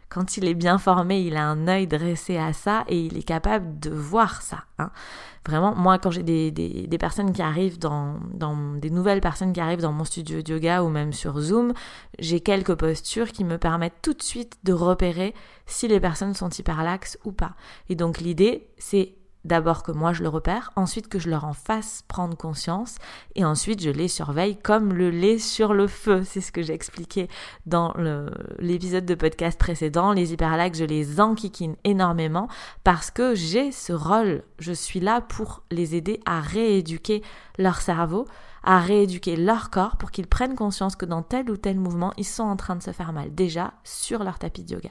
quand 0.09 0.37
il 0.37 0.47
est 0.47 0.55
bien 0.55 0.77
formé, 0.77 1.21
il 1.21 1.37
a 1.37 1.45
un 1.45 1.67
œil 1.67 1.87
dressé 1.87 2.37
à 2.37 2.51
ça 2.51 2.83
et 2.87 2.99
il 2.99 3.17
est 3.17 3.23
capable 3.23 3.79
de 3.79 3.91
voir 3.91 4.41
ça. 4.41 4.63
Hein. 4.79 4.89
Vraiment, 5.45 5.73
moi, 5.75 5.99
quand 5.99 6.11
j'ai 6.11 6.23
des, 6.23 6.51
des, 6.51 6.97
personnes 6.97 7.31
qui 7.31 7.41
arrivent 7.41 7.79
dans, 7.79 8.19
dans, 8.33 8.55
des 8.75 8.89
nouvelles 8.89 9.21
personnes 9.21 9.53
qui 9.53 9.61
arrivent 9.61 9.81
dans 9.81 9.93
mon 9.93 10.03
studio 10.03 10.41
de 10.41 10.53
yoga 10.53 10.83
ou 10.83 10.89
même 10.89 11.13
sur 11.13 11.39
Zoom, 11.39 11.73
j'ai 12.17 12.41
quelques 12.41 12.75
postures 12.75 13.31
qui 13.31 13.45
me 13.45 13.57
permettent 13.57 14.01
tout 14.01 14.13
de 14.13 14.21
suite 14.21 14.57
de 14.63 14.73
repérer 14.73 15.33
si 15.65 15.87
les 15.87 15.99
personnes 15.99 16.33
sont 16.33 16.49
hyperlaxes 16.49 17.17
ou 17.23 17.31
pas. 17.31 17.55
Et 17.87 17.95
donc 17.95 18.19
l'idée, 18.19 18.67
c'est 18.77 19.15
D'abord 19.45 19.83
que 19.83 19.93
moi 19.93 20.11
je 20.11 20.21
le 20.21 20.27
repère, 20.27 20.71
ensuite 20.75 21.07
que 21.07 21.17
je 21.17 21.29
leur 21.29 21.45
en 21.45 21.53
fasse 21.53 22.03
prendre 22.09 22.35
conscience, 22.35 22.97
et 23.35 23.45
ensuite 23.45 23.81
je 23.81 23.89
les 23.89 24.09
surveille 24.09 24.57
comme 24.57 24.93
le 24.93 25.09
lait 25.09 25.39
sur 25.39 25.73
le 25.73 25.87
feu. 25.87 26.23
C'est 26.25 26.41
ce 26.41 26.51
que 26.51 26.61
j'ai 26.61 26.73
expliqué 26.73 27.29
dans 27.65 27.93
l'épisode 28.59 29.05
de 29.05 29.15
podcast 29.15 29.57
précédent. 29.57 30.11
Les 30.11 30.33
hyperlaxes, 30.33 30.79
je 30.79 30.83
les 30.83 31.21
enquiquine 31.21 31.77
énormément 31.85 32.49
parce 32.83 33.11
que 33.11 33.33
j'ai 33.33 33.71
ce 33.71 33.93
rôle. 33.93 34.43
Je 34.59 34.73
suis 34.73 34.99
là 34.99 35.21
pour 35.21 35.63
les 35.71 35.95
aider 35.95 36.19
à 36.25 36.41
rééduquer 36.41 37.23
leur 37.57 37.79
cerveau, 37.79 38.27
à 38.63 38.79
rééduquer 38.79 39.37
leur 39.37 39.69
corps 39.69 39.95
pour 39.95 40.11
qu'ils 40.11 40.27
prennent 40.27 40.55
conscience 40.55 40.97
que 40.97 41.05
dans 41.05 41.23
tel 41.23 41.49
ou 41.49 41.55
tel 41.55 41.79
mouvement, 41.79 42.11
ils 42.17 42.25
sont 42.25 42.43
en 42.43 42.57
train 42.57 42.75
de 42.75 42.83
se 42.83 42.91
faire 42.91 43.13
mal, 43.13 43.33
déjà 43.33 43.73
sur 43.85 44.23
leur 44.23 44.37
tapis 44.37 44.65
de 44.65 44.73
yoga. 44.73 44.89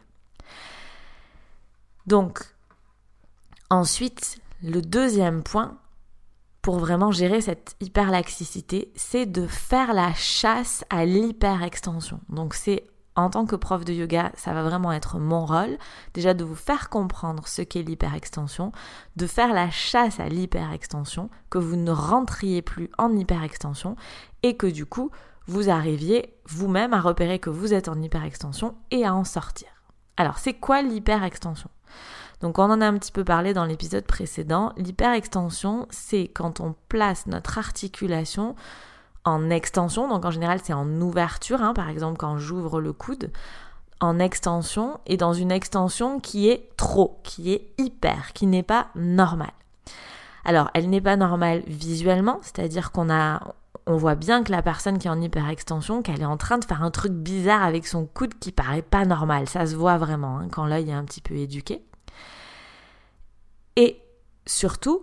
Donc, 2.06 2.40
Ensuite, 3.70 4.40
le 4.62 4.80
deuxième 4.80 5.42
point 5.42 5.78
pour 6.62 6.78
vraiment 6.78 7.12
gérer 7.12 7.40
cette 7.40 7.76
hyperlaxicité, 7.80 8.92
c'est 8.96 9.26
de 9.26 9.46
faire 9.46 9.92
la 9.92 10.12
chasse 10.14 10.84
à 10.90 11.04
l'hyperextension. 11.04 12.20
Donc 12.28 12.54
c'est 12.54 12.84
en 13.14 13.30
tant 13.30 13.46
que 13.46 13.56
prof 13.56 13.84
de 13.84 13.92
yoga, 13.92 14.32
ça 14.36 14.52
va 14.52 14.62
vraiment 14.62 14.92
être 14.92 15.18
mon 15.18 15.44
rôle, 15.44 15.76
déjà 16.14 16.34
de 16.34 16.44
vous 16.44 16.54
faire 16.54 16.88
comprendre 16.88 17.48
ce 17.48 17.62
qu'est 17.62 17.82
l'hyperextension, 17.82 18.70
de 19.16 19.26
faire 19.26 19.52
la 19.52 19.70
chasse 19.70 20.20
à 20.20 20.28
l'hyperextension, 20.28 21.28
que 21.50 21.58
vous 21.58 21.76
ne 21.76 21.90
rentriez 21.90 22.62
plus 22.62 22.90
en 22.96 23.16
hyperextension 23.16 23.96
et 24.42 24.56
que 24.56 24.68
du 24.68 24.86
coup, 24.86 25.10
vous 25.46 25.68
arriviez 25.68 26.34
vous-même 26.46 26.92
à 26.92 27.00
repérer 27.00 27.38
que 27.38 27.50
vous 27.50 27.74
êtes 27.74 27.88
en 27.88 28.00
hyperextension 28.00 28.76
et 28.90 29.04
à 29.04 29.14
en 29.14 29.24
sortir. 29.24 29.68
Alors, 30.16 30.38
c'est 30.38 30.54
quoi 30.54 30.82
l'hyperextension? 30.82 31.70
Donc 32.40 32.58
on 32.58 32.70
en 32.70 32.80
a 32.80 32.86
un 32.86 32.96
petit 32.98 33.12
peu 33.12 33.24
parlé 33.24 33.52
dans 33.52 33.64
l'épisode 33.64 34.04
précédent. 34.04 34.72
L'hyperextension, 34.76 35.86
c'est 35.90 36.28
quand 36.28 36.60
on 36.60 36.74
place 36.88 37.26
notre 37.26 37.58
articulation 37.58 38.54
en 39.24 39.50
extension, 39.50 40.08
donc 40.08 40.24
en 40.24 40.30
général 40.30 40.60
c'est 40.62 40.72
en 40.72 40.88
ouverture, 41.00 41.62
hein, 41.62 41.74
par 41.74 41.88
exemple 41.88 42.16
quand 42.18 42.38
j'ouvre 42.38 42.80
le 42.80 42.92
coude, 42.92 43.30
en 44.00 44.18
extension 44.18 45.00
et 45.06 45.16
dans 45.16 45.32
une 45.32 45.50
extension 45.50 46.20
qui 46.20 46.48
est 46.48 46.70
trop, 46.76 47.20
qui 47.24 47.52
est 47.52 47.72
hyper, 47.78 48.32
qui 48.32 48.46
n'est 48.46 48.62
pas 48.62 48.88
normale. 48.94 49.52
Alors 50.44 50.70
elle 50.74 50.88
n'est 50.88 51.00
pas 51.00 51.16
normale 51.16 51.62
visuellement, 51.66 52.38
c'est-à-dire 52.42 52.92
qu'on 52.92 53.10
a, 53.10 53.54
on 53.86 53.96
voit 53.96 54.14
bien 54.14 54.44
que 54.44 54.52
la 54.52 54.62
personne 54.62 54.98
qui 54.98 55.08
est 55.08 55.10
en 55.10 55.20
hyperextension, 55.20 56.02
qu'elle 56.02 56.22
est 56.22 56.26
en 56.26 56.36
train 56.36 56.58
de 56.58 56.64
faire 56.64 56.82
un 56.84 56.92
truc 56.92 57.12
bizarre 57.12 57.64
avec 57.64 57.86
son 57.86 58.06
coude 58.06 58.38
qui 58.38 58.52
paraît 58.52 58.82
pas 58.82 59.04
normal. 59.04 59.48
Ça 59.48 59.66
se 59.66 59.74
voit 59.74 59.98
vraiment 59.98 60.38
hein, 60.38 60.48
quand 60.50 60.64
l'œil 60.64 60.90
est 60.90 60.94
un 60.94 61.04
petit 61.04 61.20
peu 61.20 61.34
éduqué. 61.34 61.82
Surtout, 64.48 65.02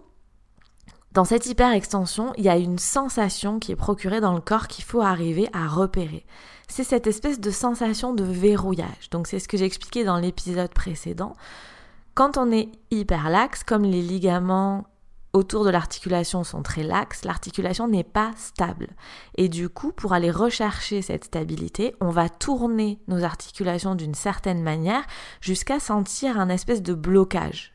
dans 1.12 1.24
cette 1.24 1.46
hyper-extension, 1.46 2.34
il 2.36 2.44
y 2.44 2.50
a 2.50 2.58
une 2.58 2.80
sensation 2.80 3.60
qui 3.60 3.72
est 3.72 3.76
procurée 3.76 4.20
dans 4.20 4.34
le 4.34 4.42
corps 4.42 4.68
qu'il 4.68 4.84
faut 4.84 5.02
arriver 5.02 5.48
à 5.54 5.68
repérer. 5.68 6.26
C'est 6.68 6.84
cette 6.84 7.06
espèce 7.06 7.40
de 7.40 7.52
sensation 7.52 8.16
de 8.16 8.24
verrouillage. 8.24 9.12
Donc 9.12 9.28
c'est 9.28 9.38
ce 9.38 9.48
que 9.48 9.56
j'ai 9.56 9.66
expliqué 9.66 10.04
dans 10.04 10.18
l'épisode 10.18 10.74
précédent. 10.74 11.36
Quand 12.16 12.38
on 12.38 12.52
est 12.52 12.72
hyper 12.90 13.30
laxe, 13.30 13.64
comme 13.64 13.84
les 13.84 14.02
ligaments 14.02 14.88
autour 15.32 15.64
de 15.64 15.70
l'articulation 15.70 16.44
sont 16.44 16.64
très 16.64 16.84
laxes, 16.84 17.24
l'articulation 17.24 17.88
n'est 17.88 18.04
pas 18.04 18.32
stable. 18.38 18.88
Et 19.38 19.48
du 19.48 19.70
coup, 19.70 19.92
pour 19.92 20.14
aller 20.14 20.32
rechercher 20.32 21.04
cette 21.04 21.26
stabilité, 21.26 21.96
on 22.02 22.10
va 22.10 22.30
tourner 22.30 23.00
nos 23.08 23.24
articulations 23.24 23.94
d'une 23.94 24.16
certaine 24.16 24.64
manière 24.64 25.06
jusqu'à 25.40 25.80
sentir 25.80 26.40
un 26.40 26.50
espèce 26.50 26.82
de 26.82 26.96
blocage. 26.96 27.75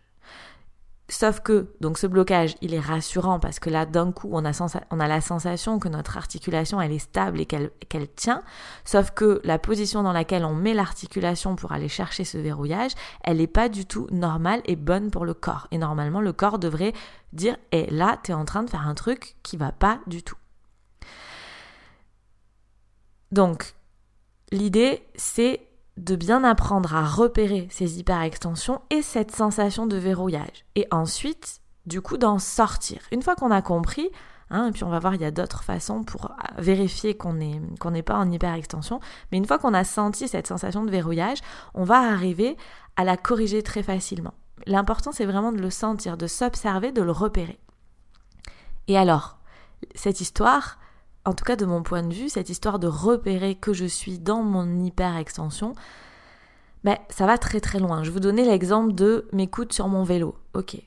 Sauf 1.10 1.40
que, 1.40 1.66
donc 1.80 1.98
ce 1.98 2.06
blocage, 2.06 2.54
il 2.60 2.72
est 2.72 2.80
rassurant 2.80 3.40
parce 3.40 3.58
que 3.58 3.68
là, 3.68 3.84
d'un 3.84 4.12
coup, 4.12 4.28
on 4.30 4.44
a, 4.44 5.08
la 5.08 5.20
sensation 5.20 5.80
que 5.80 5.88
notre 5.88 6.16
articulation, 6.16 6.80
elle 6.80 6.92
est 6.92 7.00
stable 7.00 7.40
et 7.40 7.46
qu'elle 7.46 8.08
tient. 8.14 8.44
Sauf 8.84 9.10
que 9.10 9.40
la 9.42 9.58
position 9.58 10.04
dans 10.04 10.12
laquelle 10.12 10.44
on 10.44 10.54
met 10.54 10.72
l'articulation 10.72 11.56
pour 11.56 11.72
aller 11.72 11.88
chercher 11.88 12.22
ce 12.22 12.38
verrouillage, 12.38 12.92
elle 13.24 13.38
n'est 13.38 13.48
pas 13.48 13.68
du 13.68 13.86
tout 13.86 14.06
normale 14.12 14.62
et 14.66 14.76
bonne 14.76 15.10
pour 15.10 15.24
le 15.24 15.34
corps. 15.34 15.66
Et 15.72 15.78
normalement, 15.78 16.20
le 16.20 16.32
corps 16.32 16.60
devrait 16.60 16.92
dire, 17.32 17.56
eh 17.72 17.90
là, 17.90 18.20
tu 18.22 18.30
es 18.30 18.34
en 18.34 18.44
train 18.44 18.62
de 18.62 18.70
faire 18.70 18.86
un 18.86 18.94
truc 18.94 19.34
qui 19.42 19.56
va 19.56 19.72
pas 19.72 19.98
du 20.06 20.22
tout. 20.22 20.36
Donc, 23.32 23.74
l'idée, 24.52 25.02
c'est 25.16 25.60
de 26.00 26.16
bien 26.16 26.44
apprendre 26.44 26.94
à 26.94 27.04
repérer 27.04 27.68
ces 27.70 27.98
hyperextensions 27.98 28.80
et 28.90 29.02
cette 29.02 29.30
sensation 29.30 29.86
de 29.86 29.96
verrouillage. 29.96 30.64
Et 30.74 30.86
ensuite, 30.90 31.60
du 31.86 32.00
coup 32.00 32.16
d'en 32.16 32.38
sortir. 32.38 33.00
Une 33.12 33.22
fois 33.22 33.36
qu'on 33.36 33.50
a 33.50 33.62
compris, 33.62 34.08
hein, 34.50 34.68
et 34.68 34.72
puis 34.72 34.84
on 34.84 34.88
va 34.88 34.98
voir, 34.98 35.14
il 35.14 35.20
y 35.20 35.26
a 35.26 35.30
d'autres 35.30 35.62
façons 35.62 36.02
pour 36.02 36.32
vérifier 36.58 37.16
qu'on 37.16 37.34
n'est 37.34 37.60
qu'on 37.78 37.90
n'est 37.90 38.02
pas 38.02 38.16
en 38.16 38.30
hyperextension, 38.30 39.00
mais 39.30 39.38
une 39.38 39.46
fois 39.46 39.58
qu'on 39.58 39.74
a 39.74 39.84
senti 39.84 40.26
cette 40.26 40.46
sensation 40.46 40.84
de 40.84 40.90
verrouillage, 40.90 41.38
on 41.74 41.84
va 41.84 41.98
arriver 41.98 42.56
à 42.96 43.04
la 43.04 43.16
corriger 43.16 43.62
très 43.62 43.82
facilement. 43.82 44.34
L'important, 44.66 45.12
c'est 45.12 45.26
vraiment 45.26 45.52
de 45.52 45.60
le 45.60 45.70
sentir, 45.70 46.16
de 46.16 46.26
s'observer, 46.26 46.92
de 46.92 47.02
le 47.02 47.12
repérer. 47.12 47.58
Et 48.88 48.96
alors, 48.96 49.38
cette 49.94 50.20
histoire, 50.20 50.78
en 51.24 51.32
tout 51.34 51.44
cas 51.44 51.56
de 51.56 51.66
mon 51.66 51.82
point 51.82 52.02
de 52.02 52.14
vue, 52.14 52.28
cette 52.28 52.48
histoire 52.48 52.78
de 52.78 52.86
repérer 52.86 53.54
que 53.54 53.72
je 53.72 53.84
suis 53.84 54.18
dans 54.18 54.42
mon 54.42 54.82
hyper-extension, 54.82 55.74
ben, 56.84 56.96
ça 57.10 57.26
va 57.26 57.36
très 57.36 57.60
très 57.60 57.78
loin. 57.78 58.02
Je 58.02 58.08
vais 58.08 58.14
vous 58.14 58.20
donner 58.20 58.44
l'exemple 58.44 58.94
de 58.94 59.28
mes 59.32 59.46
coudes 59.46 59.72
sur 59.72 59.88
mon 59.88 60.02
vélo. 60.02 60.34
Ok, 60.54 60.82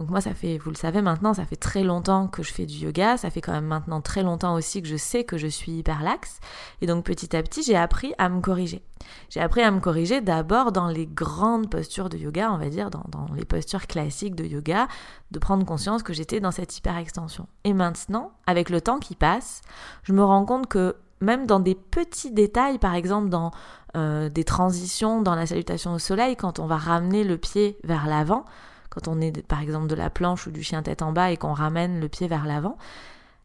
donc 0.00 0.08
moi, 0.08 0.22
ça 0.22 0.32
fait, 0.32 0.56
vous 0.56 0.70
le 0.70 0.76
savez 0.76 1.02
maintenant, 1.02 1.34
ça 1.34 1.44
fait 1.44 1.56
très 1.56 1.84
longtemps 1.84 2.26
que 2.26 2.42
je 2.42 2.54
fais 2.54 2.64
du 2.64 2.74
yoga, 2.74 3.18
ça 3.18 3.28
fait 3.28 3.42
quand 3.42 3.52
même 3.52 3.66
maintenant 3.66 4.00
très 4.00 4.22
longtemps 4.22 4.54
aussi 4.54 4.80
que 4.80 4.88
je 4.88 4.96
sais 4.96 5.24
que 5.24 5.36
je 5.36 5.46
suis 5.46 5.72
hyper 5.72 6.02
laxe. 6.02 6.40
Et 6.80 6.86
donc 6.86 7.04
petit 7.04 7.36
à 7.36 7.42
petit, 7.42 7.62
j'ai 7.62 7.76
appris 7.76 8.14
à 8.16 8.30
me 8.30 8.40
corriger. 8.40 8.82
J'ai 9.28 9.40
appris 9.40 9.60
à 9.60 9.70
me 9.70 9.78
corriger 9.78 10.22
d'abord 10.22 10.72
dans 10.72 10.88
les 10.88 11.06
grandes 11.06 11.68
postures 11.68 12.08
de 12.08 12.16
yoga, 12.16 12.50
on 12.50 12.56
va 12.56 12.70
dire, 12.70 12.88
dans, 12.90 13.26
les 13.36 13.44
postures 13.44 13.86
classiques 13.86 14.34
de 14.34 14.44
yoga, 14.46 14.88
de 15.32 15.38
prendre 15.38 15.66
conscience 15.66 16.02
que 16.02 16.14
j'étais 16.14 16.40
dans 16.40 16.50
cette 16.50 16.78
hyper 16.78 16.96
extension. 16.96 17.46
Et 17.64 17.74
maintenant, 17.74 18.32
avec 18.46 18.70
le 18.70 18.80
temps 18.80 19.00
qui 19.00 19.14
passe, 19.14 19.60
je 20.02 20.14
me 20.14 20.24
rends 20.24 20.46
compte 20.46 20.66
que 20.66 20.96
même 21.20 21.44
dans 21.44 21.60
des 21.60 21.74
petits 21.74 22.30
détails, 22.30 22.78
par 22.78 22.94
exemple 22.94 23.28
dans 23.28 23.50
euh, 23.98 24.30
des 24.30 24.44
transitions 24.44 25.20
dans 25.20 25.34
la 25.34 25.44
salutation 25.44 25.92
au 25.92 25.98
soleil, 25.98 26.36
quand 26.36 26.58
on 26.58 26.66
va 26.66 26.78
ramener 26.78 27.22
le 27.22 27.36
pied 27.36 27.76
vers 27.84 28.06
l'avant, 28.06 28.46
quand 28.90 29.08
on 29.08 29.20
est 29.20 29.46
par 29.46 29.60
exemple 29.60 29.86
de 29.86 29.94
la 29.94 30.10
planche 30.10 30.46
ou 30.46 30.50
du 30.50 30.62
chien 30.62 30.82
tête 30.82 31.02
en 31.02 31.12
bas 31.12 31.30
et 31.30 31.36
qu'on 31.36 31.52
ramène 31.52 32.00
le 32.00 32.08
pied 32.08 32.28
vers 32.28 32.46
l'avant, 32.46 32.76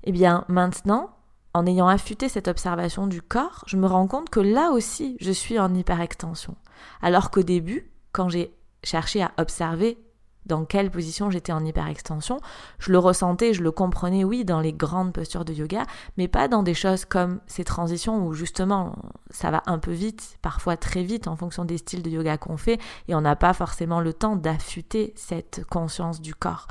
eh 0.04 0.12
bien 0.12 0.44
maintenant, 0.48 1.12
en 1.54 1.66
ayant 1.66 1.88
affûté 1.88 2.28
cette 2.28 2.50
observation 2.50 3.08
du 3.08 3.22
corps, 3.22 3.64
je 3.68 3.78
me 3.78 3.88
rends 3.88 4.08
compte 4.08 4.30
que 4.30 4.42
là 4.42 4.72
aussi, 4.72 5.16
je 5.22 5.32
suis 5.32 5.58
en 5.58 5.74
hyperextension. 5.74 6.56
Alors 7.02 7.32
qu'au 7.32 7.44
début, 7.44 7.90
quand 8.12 8.28
j'ai 8.28 8.54
cherché 8.84 9.22
à 9.22 9.32
observer 9.38 9.98
dans 10.46 10.66
quelle 10.66 10.92
position 10.92 11.30
j'étais 11.30 11.52
en 11.52 11.64
hyperextension. 11.64 12.40
Je 12.80 12.92
le 12.92 13.00
ressentais, 13.00 13.54
je 13.54 13.64
le 13.64 13.72
comprenais, 13.72 14.24
oui, 14.24 14.46
dans 14.46 14.60
les 14.60 14.74
grandes 14.74 15.14
postures 15.14 15.46
de 15.46 15.54
yoga, 15.54 15.84
mais 16.18 16.28
pas 16.28 16.48
dans 16.48 16.64
des 16.64 16.74
choses 16.74 17.06
comme 17.06 17.40
ces 17.48 17.64
transitions 17.64 18.26
où 18.26 18.34
justement 18.34 18.96
ça 19.30 19.52
va 19.52 19.64
un 19.66 19.80
peu 19.80 19.92
vite, 19.92 20.38
parfois 20.42 20.78
très 20.78 21.04
vite 21.04 21.28
en 21.28 21.36
fonction 21.36 21.66
des 21.66 21.78
styles 21.78 22.04
de 22.04 22.10
yoga 22.10 22.38
qu'on 22.38 22.58
fait, 22.58 22.80
et 23.08 23.16
on 23.16 23.22
n'a 23.22 23.36
pas 23.36 23.54
forcément 23.54 24.02
le 24.02 24.14
temps 24.14 24.36
d'affûter 24.36 25.14
cette 25.16 25.66
conscience 25.66 26.22
du 26.22 26.36
corps. 26.36 26.68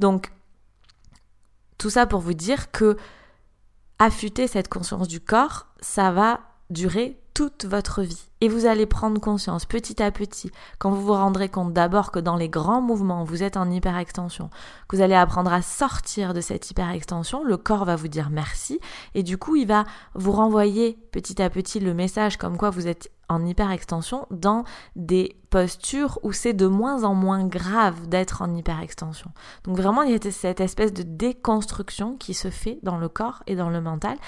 Donc, 0.00 0.32
tout 1.78 1.90
ça 1.90 2.06
pour 2.06 2.20
vous 2.20 2.34
dire 2.34 2.70
que 2.70 2.96
affûter 3.98 4.46
cette 4.46 4.68
conscience 4.68 5.08
du 5.08 5.20
corps, 5.20 5.66
ça 5.80 6.12
va 6.12 6.40
durer 6.70 7.20
toute 7.34 7.64
votre 7.64 8.02
vie. 8.02 8.28
Et 8.44 8.48
vous 8.48 8.66
allez 8.66 8.84
prendre 8.84 9.18
conscience 9.22 9.64
petit 9.64 10.02
à 10.02 10.10
petit, 10.10 10.50
quand 10.78 10.90
vous 10.90 11.00
vous 11.00 11.14
rendrez 11.14 11.48
compte 11.48 11.72
d'abord 11.72 12.12
que 12.12 12.18
dans 12.18 12.36
les 12.36 12.50
grands 12.50 12.82
mouvements, 12.82 13.24
vous 13.24 13.42
êtes 13.42 13.56
en 13.56 13.70
hyperextension, 13.70 14.50
que 14.86 14.96
vous 14.96 15.02
allez 15.02 15.14
apprendre 15.14 15.50
à 15.50 15.62
sortir 15.62 16.34
de 16.34 16.42
cette 16.42 16.70
hyperextension, 16.70 17.42
le 17.42 17.56
corps 17.56 17.86
va 17.86 17.96
vous 17.96 18.08
dire 18.08 18.28
merci, 18.28 18.80
et 19.14 19.22
du 19.22 19.38
coup, 19.38 19.56
il 19.56 19.66
va 19.66 19.84
vous 20.14 20.32
renvoyer 20.32 20.98
petit 21.10 21.40
à 21.40 21.48
petit 21.48 21.80
le 21.80 21.94
message 21.94 22.36
comme 22.36 22.58
quoi 22.58 22.68
vous 22.68 22.86
êtes 22.86 23.10
en 23.30 23.46
hyperextension 23.46 24.26
dans 24.30 24.64
des 24.96 25.36
postures 25.48 26.18
où 26.22 26.32
c'est 26.32 26.52
de 26.52 26.66
moins 26.66 27.04
en 27.04 27.14
moins 27.14 27.46
grave 27.46 28.08
d'être 28.08 28.42
en 28.42 28.54
hyperextension. 28.54 29.30
Donc 29.64 29.76
vraiment, 29.76 30.02
il 30.02 30.12
y 30.12 30.14
a 30.14 30.30
cette 30.30 30.60
espèce 30.60 30.92
de 30.92 31.02
déconstruction 31.02 32.16
qui 32.16 32.34
se 32.34 32.50
fait 32.50 32.78
dans 32.82 32.98
le 32.98 33.08
corps 33.08 33.42
et 33.46 33.56
dans 33.56 33.70
le 33.70 33.80
mental 33.80 34.18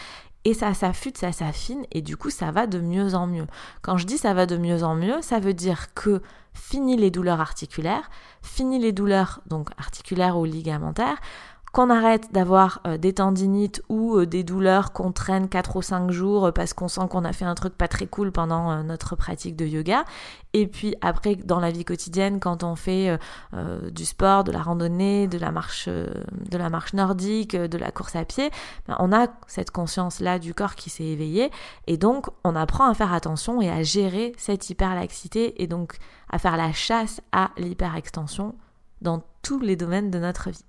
et 0.46 0.54
ça 0.54 0.74
s'affûte, 0.74 1.18
ça 1.18 1.32
s'affine, 1.32 1.84
et 1.90 2.02
du 2.02 2.16
coup 2.16 2.30
ça 2.30 2.52
va 2.52 2.68
de 2.68 2.78
mieux 2.78 3.16
en 3.16 3.26
mieux. 3.26 3.48
Quand 3.82 3.96
je 3.96 4.06
dis 4.06 4.16
ça 4.16 4.32
va 4.32 4.46
de 4.46 4.56
mieux 4.56 4.84
en 4.84 4.94
mieux, 4.94 5.20
ça 5.20 5.40
veut 5.40 5.54
dire 5.54 5.92
que 5.92 6.22
fini 6.54 6.96
les 6.96 7.10
douleurs 7.10 7.40
articulaires, 7.40 8.08
fini 8.42 8.78
les 8.78 8.92
douleurs 8.92 9.40
donc 9.46 9.70
articulaires 9.76 10.38
ou 10.38 10.44
ligamentaires, 10.44 11.18
qu'on 11.76 11.90
arrête 11.90 12.32
d'avoir 12.32 12.80
euh, 12.86 12.96
des 12.96 13.12
tendinites 13.12 13.82
ou 13.90 14.16
euh, 14.16 14.24
des 14.24 14.44
douleurs 14.44 14.94
qu'on 14.94 15.12
traîne 15.12 15.46
4 15.46 15.76
ou 15.76 15.82
5 15.82 16.10
jours 16.10 16.50
parce 16.54 16.72
qu'on 16.72 16.88
sent 16.88 17.02
qu'on 17.10 17.22
a 17.22 17.34
fait 17.34 17.44
un 17.44 17.54
truc 17.54 17.76
pas 17.76 17.86
très 17.86 18.06
cool 18.06 18.32
pendant 18.32 18.70
euh, 18.70 18.82
notre 18.82 19.14
pratique 19.14 19.56
de 19.56 19.66
yoga. 19.66 20.06
Et 20.54 20.66
puis 20.66 20.94
après, 21.02 21.36
dans 21.36 21.60
la 21.60 21.70
vie 21.70 21.84
quotidienne, 21.84 22.40
quand 22.40 22.64
on 22.64 22.76
fait 22.76 23.18
du 23.90 24.06
sport, 24.06 24.42
de 24.42 24.52
la 24.52 24.62
randonnée, 24.62 25.28
de 25.28 25.36
la 25.36 25.52
marche, 25.52 25.86
de 25.86 26.56
la 26.56 26.70
marche 26.70 26.94
nordique, 26.94 27.54
de 27.54 27.76
la 27.76 27.90
course 27.90 28.16
à 28.16 28.24
pied, 28.24 28.50
ben, 28.88 28.96
on 28.98 29.12
a 29.12 29.26
cette 29.48 29.70
conscience-là 29.70 30.38
du 30.38 30.54
corps 30.54 30.74
qui 30.74 30.88
s'est 30.88 31.04
éveillée. 31.04 31.50
Et 31.86 31.98
donc, 31.98 32.28
on 32.42 32.56
apprend 32.56 32.88
à 32.88 32.94
faire 32.94 33.12
attention 33.12 33.60
et 33.60 33.68
à 33.68 33.82
gérer 33.82 34.32
cette 34.38 34.70
hyperlaxité 34.70 35.62
et 35.62 35.66
donc 35.66 35.98
à 36.30 36.38
faire 36.38 36.56
la 36.56 36.72
chasse 36.72 37.20
à 37.32 37.50
l'hyperextension 37.58 38.54
dans 39.02 39.22
tous 39.42 39.60
les 39.60 39.76
domaines 39.76 40.10
de 40.10 40.18
notre 40.18 40.48
vie. 40.48 40.64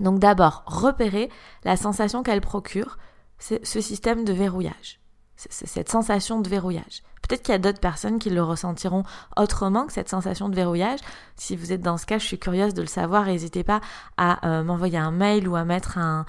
Donc 0.00 0.18
d'abord, 0.18 0.64
repérer 0.66 1.30
la 1.64 1.76
sensation 1.76 2.22
qu'elle 2.22 2.40
procure, 2.40 2.98
ce 3.38 3.80
système 3.80 4.24
de 4.24 4.32
verrouillage, 4.32 5.00
cette 5.36 5.90
sensation 5.90 6.40
de 6.40 6.48
verrouillage. 6.48 7.02
Peut-être 7.26 7.42
qu'il 7.42 7.52
y 7.52 7.56
a 7.56 7.58
d'autres 7.58 7.80
personnes 7.80 8.18
qui 8.18 8.28
le 8.28 8.42
ressentiront 8.42 9.02
autrement 9.36 9.86
que 9.86 9.94
cette 9.94 10.10
sensation 10.10 10.50
de 10.50 10.54
verrouillage. 10.54 11.00
Si 11.36 11.56
vous 11.56 11.72
êtes 11.72 11.80
dans 11.80 11.96
ce 11.96 12.04
cas, 12.04 12.18
je 12.18 12.26
suis 12.26 12.38
curieuse 12.38 12.74
de 12.74 12.82
le 12.82 12.86
savoir. 12.86 13.24
N'hésitez 13.24 13.64
pas 13.64 13.80
à 14.18 14.46
euh, 14.46 14.62
m'envoyer 14.62 14.98
un 14.98 15.10
mail 15.10 15.48
ou 15.48 15.56
à 15.56 15.64
mettre 15.64 15.96
un, 15.96 16.26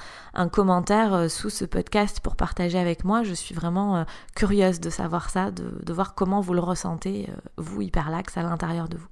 commentaire 0.49 1.13
euh, 1.13 1.27
sous 1.27 1.49
ce 1.49 1.65
podcast 1.65 2.21
pour 2.21 2.37
partager 2.37 2.79
avec 2.79 3.03
moi. 3.03 3.23
Je 3.23 3.33
suis 3.33 3.53
vraiment 3.53 3.97
euh, 3.97 4.03
curieuse 4.35 4.79
de 4.79 4.89
savoir 4.89 5.29
ça, 5.29 5.51
de, 5.51 5.93
voir 5.93 6.15
comment 6.15 6.39
vous 6.39 6.53
le 6.53 6.61
ressentez, 6.61 7.29
vous, 7.57 7.81
hyperlax, 7.81 8.37
à 8.37 8.43
l'intérieur 8.43 8.87
de 8.87 8.97
vous. 8.97 9.07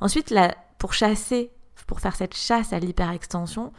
Ensuite, 0.00 0.34
pour 0.78 0.94
chasser 0.94 1.50
pour 1.86 2.00
faire 2.00 2.16
cette 2.16 2.34
chasse 2.34 2.72
à 2.72 2.78
l'hyperextension, 2.78 3.72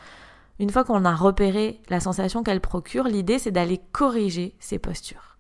une 0.60 0.70
fois 0.70 0.84
qu'on 0.84 1.06
a 1.06 1.16
repéré 1.16 1.82
la 1.90 2.00
sensation 2.00 2.44
qu'elle 2.44 2.62
procure, 2.62 3.06
l'idée 3.06 3.40
c'est 3.40 3.52
d'aller 3.52 3.82
corriger 3.92 4.56
ses 4.60 4.80
postures. 4.80 5.38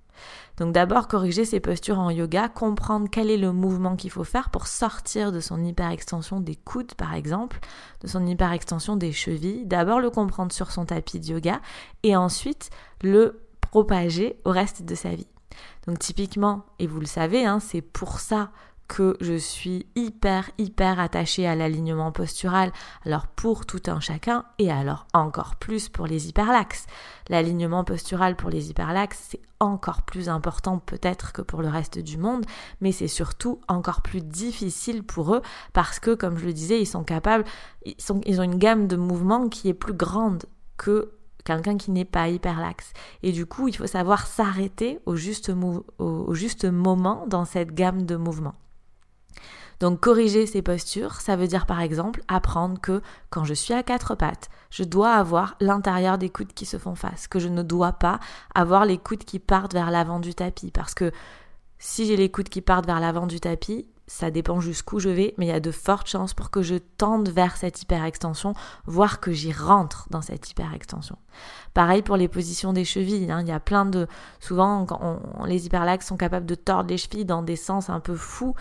Donc 0.57 0.71
d'abord 0.71 1.07
corriger 1.07 1.45
ses 1.45 1.59
postures 1.59 1.99
en 1.99 2.11
yoga, 2.11 2.47
comprendre 2.47 3.07
quel 3.11 3.31
est 3.31 3.37
le 3.37 3.51
mouvement 3.51 3.95
qu'il 3.95 4.11
faut 4.11 4.23
faire 4.23 4.49
pour 4.49 4.67
sortir 4.67 5.31
de 5.31 5.39
son 5.39 5.63
hyperextension 5.63 6.39
des 6.39 6.55
coudes 6.55 6.93
par 6.93 7.13
exemple, 7.13 7.59
de 8.01 8.07
son 8.07 8.25
hyperextension 8.25 8.95
des 8.95 9.11
chevilles, 9.11 9.65
d'abord 9.65 9.99
le 9.99 10.11
comprendre 10.11 10.51
sur 10.51 10.71
son 10.71 10.85
tapis 10.85 11.19
de 11.19 11.27
yoga 11.27 11.59
et 12.03 12.15
ensuite 12.15 12.69
le 13.01 13.41
propager 13.61 14.37
au 14.45 14.51
reste 14.51 14.83
de 14.83 14.95
sa 14.95 15.09
vie. 15.09 15.27
Donc 15.87 15.99
typiquement, 15.99 16.65
et 16.79 16.87
vous 16.87 16.99
le 16.99 17.05
savez, 17.05 17.45
hein, 17.45 17.59
c'est 17.59 17.81
pour 17.81 18.19
ça 18.19 18.51
que 18.87 19.17
je 19.21 19.33
suis 19.33 19.87
hyper 19.95 20.49
hyper 20.57 20.99
attachée 20.99 21.47
à 21.47 21.55
l'alignement 21.55 22.11
postural, 22.11 22.71
alors 23.05 23.27
pour 23.27 23.65
tout 23.65 23.81
un 23.87 23.99
chacun 23.99 24.45
et 24.59 24.71
alors 24.71 25.07
encore 25.13 25.55
plus 25.55 25.89
pour 25.89 26.07
les 26.07 26.29
hyperlaxes. 26.29 26.85
L'alignement 27.29 27.83
postural 27.83 28.35
pour 28.35 28.49
les 28.49 28.69
hyperlaxes, 28.69 29.27
c'est 29.29 29.41
encore 29.59 30.01
plus 30.01 30.27
important 30.29 30.79
peut-être 30.79 31.31
que 31.31 31.41
pour 31.41 31.61
le 31.61 31.69
reste 31.69 31.97
du 31.97 32.17
monde, 32.17 32.45
mais 32.81 32.91
c'est 32.91 33.07
surtout 33.07 33.61
encore 33.67 34.01
plus 34.01 34.21
difficile 34.21 35.03
pour 35.03 35.35
eux 35.35 35.41
parce 35.71 35.99
que 35.99 36.13
comme 36.13 36.37
je 36.37 36.45
le 36.45 36.53
disais, 36.53 36.81
ils 36.81 36.85
sont 36.85 37.03
capables 37.03 37.45
ils, 37.85 37.95
sont, 37.97 38.21
ils 38.25 38.39
ont 38.39 38.43
une 38.43 38.57
gamme 38.57 38.87
de 38.87 38.95
mouvements 38.95 39.49
qui 39.49 39.69
est 39.69 39.73
plus 39.73 39.93
grande 39.93 40.43
que 40.77 41.11
quelqu'un 41.45 41.77
qui 41.77 41.91
n'est 41.91 42.05
pas 42.05 42.29
hyperlaxe. 42.29 42.93
Et 43.21 43.31
du 43.31 43.45
coup, 43.45 43.67
il 43.67 43.75
faut 43.75 43.87
savoir 43.87 44.27
s'arrêter 44.27 44.99
au 45.05 45.15
juste, 45.15 45.51
au 45.97 46.33
juste 46.33 46.65
moment 46.65 47.25
dans 47.27 47.45
cette 47.45 47.73
gamme 47.73 48.05
de 48.05 48.15
mouvements. 48.15 48.55
Donc 49.79 49.99
corriger 49.99 50.45
ses 50.45 50.61
postures, 50.61 51.21
ça 51.21 51.35
veut 51.35 51.47
dire 51.47 51.65
par 51.65 51.81
exemple 51.81 52.23
apprendre 52.27 52.79
que 52.79 53.01
quand 53.29 53.43
je 53.43 53.53
suis 53.53 53.73
à 53.73 53.83
quatre 53.83 54.15
pattes, 54.15 54.49
je 54.69 54.83
dois 54.83 55.13
avoir 55.13 55.55
l'intérieur 55.59 56.17
des 56.17 56.29
coudes 56.29 56.53
qui 56.53 56.65
se 56.65 56.77
font 56.77 56.95
face, 56.95 57.27
que 57.27 57.39
je 57.39 57.47
ne 57.47 57.63
dois 57.63 57.93
pas 57.93 58.19
avoir 58.55 58.85
les 58.85 58.97
coudes 58.97 59.23
qui 59.23 59.39
partent 59.39 59.73
vers 59.73 59.91
l'avant 59.91 60.19
du 60.19 60.33
tapis 60.33 60.71
parce 60.71 60.93
que 60.93 61.11
si 61.79 62.05
j'ai 62.05 62.15
les 62.15 62.31
coudes 62.31 62.49
qui 62.49 62.61
partent 62.61 62.85
vers 62.85 62.99
l'avant 62.99 63.27
du 63.27 63.39
tapis, 63.39 63.85
ça 64.07 64.31
dépend 64.31 64.59
jusqu'où 64.59 64.99
je 64.99 65.09
vais, 65.09 65.33
mais 65.37 65.45
il 65.45 65.49
y 65.49 65.53
a 65.53 65.59
de 65.59 65.71
fortes 65.71 66.07
chances 66.07 66.33
pour 66.33 66.51
que 66.51 66.61
je 66.61 66.75
tende 66.75 67.29
vers 67.29 67.55
cette 67.55 67.81
hyperextension, 67.81 68.53
voire 68.85 69.19
que 69.19 69.31
j'y 69.31 69.53
rentre 69.53 70.07
dans 70.09 70.21
cette 70.21 70.49
hyperextension. 70.51 71.17
Pareil 71.73 72.01
pour 72.01 72.17
les 72.17 72.27
positions 72.27 72.73
des 72.73 72.85
chevilles, 72.85 73.31
hein. 73.31 73.41
il 73.41 73.47
y 73.47 73.51
a 73.51 73.59
plein 73.59 73.85
de... 73.85 74.07
Souvent, 74.39 74.85
les 75.45 75.65
hyperlaxes 75.65 76.07
sont 76.07 76.17
capables 76.17 76.45
de 76.45 76.55
tordre 76.55 76.89
les 76.89 76.97
chevilles 76.97 77.25
dans 77.25 77.43
des 77.43 77.55
sens 77.55 77.89
un 77.89 77.99
peu 77.99 78.15
fous, 78.15 78.55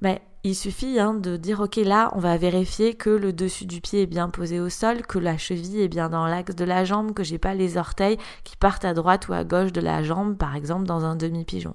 mais 0.00 0.22
il 0.42 0.54
suffit 0.54 0.98
hein, 0.98 1.14
de 1.14 1.36
dire 1.36 1.60
ok 1.60 1.76
là 1.76 2.10
on 2.14 2.18
va 2.18 2.36
vérifier 2.36 2.94
que 2.94 3.10
le 3.10 3.32
dessus 3.32 3.64
du 3.64 3.80
pied 3.80 4.02
est 4.02 4.06
bien 4.06 4.28
posé 4.28 4.60
au 4.60 4.68
sol, 4.68 5.02
que 5.06 5.18
la 5.18 5.38
cheville 5.38 5.80
est 5.80 5.88
bien 5.88 6.10
dans 6.10 6.26
l'axe 6.26 6.54
de 6.54 6.64
la 6.64 6.84
jambe, 6.84 7.14
que 7.14 7.24
j'ai 7.24 7.38
pas 7.38 7.54
les 7.54 7.76
orteils 7.76 8.18
qui 8.44 8.56
partent 8.56 8.84
à 8.84 8.94
droite 8.94 9.28
ou 9.28 9.32
à 9.32 9.44
gauche 9.44 9.72
de 9.72 9.80
la 9.80 10.02
jambe 10.02 10.36
par 10.36 10.54
exemple 10.54 10.84
dans 10.84 11.04
un 11.04 11.16
demi-pigeon. 11.16 11.74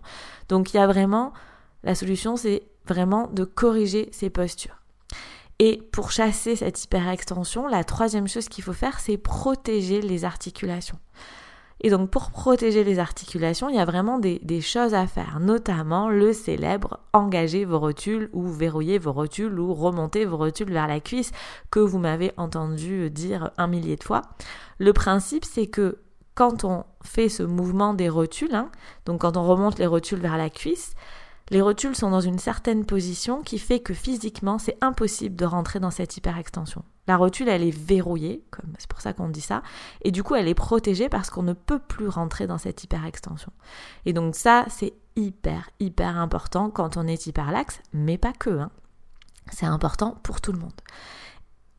Donc 0.50 0.74
il 0.74 0.78
y 0.78 0.80
a 0.80 0.88
vraiment 0.88 1.34
la 1.84 1.96
solution 1.96 2.36
c'est 2.36 2.64
vraiment 2.86 3.28
de 3.28 3.44
corriger 3.44 4.10
ces 4.12 4.30
postures. 4.30 4.80
Et 5.60 5.82
pour 5.92 6.12
chasser 6.12 6.56
cette 6.56 6.82
hyperextension, 6.82 7.68
la 7.68 7.84
troisième 7.84 8.30
chose 8.30 8.48
qu'il 8.48 8.64
faut 8.64 8.74
faire, 8.74 9.00
c'est 9.02 9.18
protéger 9.18 10.02
les 10.02 10.24
articulations. 10.24 10.98
Et 11.82 11.90
donc 11.90 12.10
pour 12.10 12.32
protéger 12.32 12.84
les 12.84 13.00
articulations, 13.00 13.70
il 13.70 13.76
y 13.76 13.80
a 13.80 13.86
vraiment 13.86 14.20
des, 14.20 14.62
choses 14.62 14.94
à 14.94 15.08
faire, 15.08 15.40
notamment 15.40 16.10
le 16.10 16.34
célèbre 16.34 17.00
engager 17.14 17.64
vos 17.64 17.80
rotules 17.80 18.30
ou 18.34 18.48
verrouiller 18.48 19.00
vos 19.00 19.14
rotules 19.14 19.58
ou 19.60 19.74
remonter 19.74 20.26
vos 20.26 20.38
rotules 20.38 20.72
vers 20.72 20.88
la 20.88 21.00
cuisse 21.00 21.32
que 21.72 21.80
vous 21.80 22.00
m'avez 22.00 22.34
entendu 22.38 23.10
dire 23.10 23.52
un 23.58 23.68
millier 23.68 23.96
de 23.96 24.04
fois. 24.04 24.24
Le 24.78 24.92
principe 24.92 25.46
c'est 25.46 25.68
que 25.68 26.00
quand 26.36 26.64
on 26.64 26.86
fait 27.04 27.30
ce 27.30 27.44
mouvement 27.44 27.94
des 27.94 28.10
rotules, 28.10 28.56
hein, 28.56 28.70
donc 29.06 29.22
quand 29.22 29.38
on 29.38 29.44
remonte 29.44 29.80
les 29.80 29.88
rotules 29.88 30.20
vers 30.20 30.38
la 30.38 30.50
cuisse, 30.50 30.96
les 31.52 31.62
rotules 31.62 31.96
sont 31.96 32.12
dans 32.12 32.22
une 32.22 32.40
certaine 32.40 32.86
position 32.86 33.42
qui 33.42 33.58
fait 33.58 33.80
que 33.80 33.94
physiquement, 33.94 34.60
c'est 34.60 34.78
impossible 34.82 35.36
de 35.36 35.46
rentrer 35.46 35.80
dans 35.80 35.92
cette 35.92 36.16
hyperextension. 36.18 36.84
La 37.08 37.18
rotule, 37.18 37.50
elle 37.50 37.64
est 37.64 37.76
verrouillée, 37.76 38.44
c'est 38.78 38.88
pour 38.88 39.02
ça 39.02 39.14
qu'on 39.14 39.30
dit 39.30 39.42
ça, 39.42 39.64
et 40.04 40.12
du 40.12 40.22
coup, 40.22 40.36
elle 40.36 40.48
est 40.48 40.54
protégée 40.54 41.10
parce 41.10 41.32
qu'on 41.32 41.42
ne 41.42 41.54
peut 41.54 41.80
plus 41.80 42.08
rentrer 42.08 42.46
dans 42.46 42.60
cette 42.60 42.84
hyperextension. 42.84 43.52
Et 44.06 44.14
donc 44.14 44.36
ça, 44.36 44.66
c'est 44.70 44.94
hyper, 45.16 45.70
hyper 45.80 46.18
important 46.18 46.70
quand 46.70 46.98
on 46.98 47.08
est 47.08 47.26
hyperlaxe, 47.26 47.82
mais 47.94 48.18
pas 48.18 48.34
que. 48.34 48.52
Hein. 48.52 48.70
C'est 49.52 49.66
important 49.66 50.20
pour 50.22 50.42
tout 50.42 50.52
le 50.52 50.60
monde. 50.60 50.80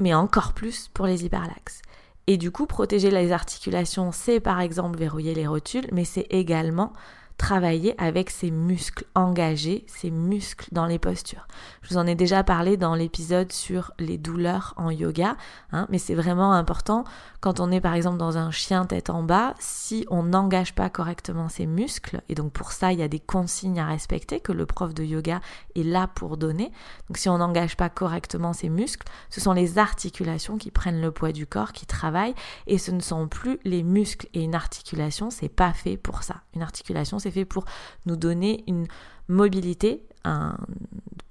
Mais 0.01 0.15
encore 0.15 0.53
plus 0.53 0.89
pour 0.89 1.07
les 1.07 1.25
hyperlaxes. 1.25 1.83
Et 2.27 2.37
du 2.37 2.51
coup, 2.51 2.67
protéger 2.67 3.11
les 3.11 3.33
articulations, 3.33 4.13
c'est 4.13 4.41
par 4.41 4.61
exemple 4.61 4.99
verrouiller 4.99 5.35
les 5.35 5.47
rotules, 5.47 5.89
mais 5.93 6.05
c'est 6.05 6.27
également 6.31 6.93
travailler 7.41 7.95
avec 7.97 8.29
ses 8.29 8.51
muscles, 8.51 9.07
engagés, 9.15 9.85
ses 9.87 10.11
muscles 10.11 10.69
dans 10.73 10.85
les 10.85 10.99
postures. 10.99 11.47
Je 11.81 11.89
vous 11.89 11.97
en 11.97 12.07
ai 12.07 12.15
déjà 12.15 12.45
parlé 12.45 12.77
dans 12.77 12.95
l'épisode 12.95 13.51
sur 13.51 13.93
les 13.99 14.19
douleurs 14.19 14.75
en 14.77 14.91
yoga, 14.91 15.39
hein, 15.73 15.87
mais 15.89 15.97
c'est 15.97 16.15
vraiment 16.15 16.53
important 16.53 17.05
quand 17.41 17.59
on 17.59 17.73
est 17.73 17.81
par 17.81 17.95
exemple 17.95 18.19
dans 18.19 18.37
un 18.37 18.51
chien 18.51 18.85
tête 18.85 19.09
en 19.09 19.23
bas, 19.23 19.55
si 19.59 20.05
on 20.11 20.25
n'engage 20.25 20.75
pas 20.75 20.91
correctement 20.91 21.49
ses 21.49 21.65
muscles, 21.65 22.21
et 22.29 22.35
donc 22.35 22.53
pour 22.53 22.73
ça 22.73 22.93
il 22.93 22.99
y 22.99 23.03
a 23.03 23.09
des 23.09 23.19
consignes 23.19 23.81
à 23.81 23.87
respecter 23.87 24.41
que 24.41 24.53
le 24.53 24.67
prof 24.67 24.93
de 24.93 25.03
yoga 25.03 25.41
est 25.75 25.83
là 25.83 26.09
pour 26.15 26.37
donner. 26.37 26.71
Donc 27.09 27.17
si 27.17 27.31
on 27.31 27.39
n'engage 27.39 27.75
pas 27.75 27.89
correctement 27.89 28.53
ses 28.53 28.69
muscles, 28.69 29.07
ce 29.31 29.41
sont 29.41 29.55
les 29.55 29.79
articulations 29.79 30.59
qui 30.59 30.71
prennent 30.71 31.01
le 31.01 31.11
poids 31.11 31.33
du 31.33 31.47
corps, 31.47 31.73
qui 31.73 31.87
travaillent, 31.87 32.35
et 32.67 32.77
ce 32.77 32.91
ne 32.91 33.01
sont 33.01 33.29
plus 33.29 33.59
les 33.65 33.83
muscles 33.83 34.29
et 34.35 34.43
une 34.43 34.55
articulation, 34.55 35.31
c'est 35.31 35.49
pas 35.49 35.73
fait 35.73 35.97
pour 35.97 36.23
ça. 36.23 36.43
Une 36.55 36.63
articulation 36.63 37.19
c'est 37.19 37.30
fait 37.31 37.45
pour 37.45 37.65
nous 38.07 38.17
donner 38.17 38.65
une 38.67 38.87
mobilité, 39.29 40.07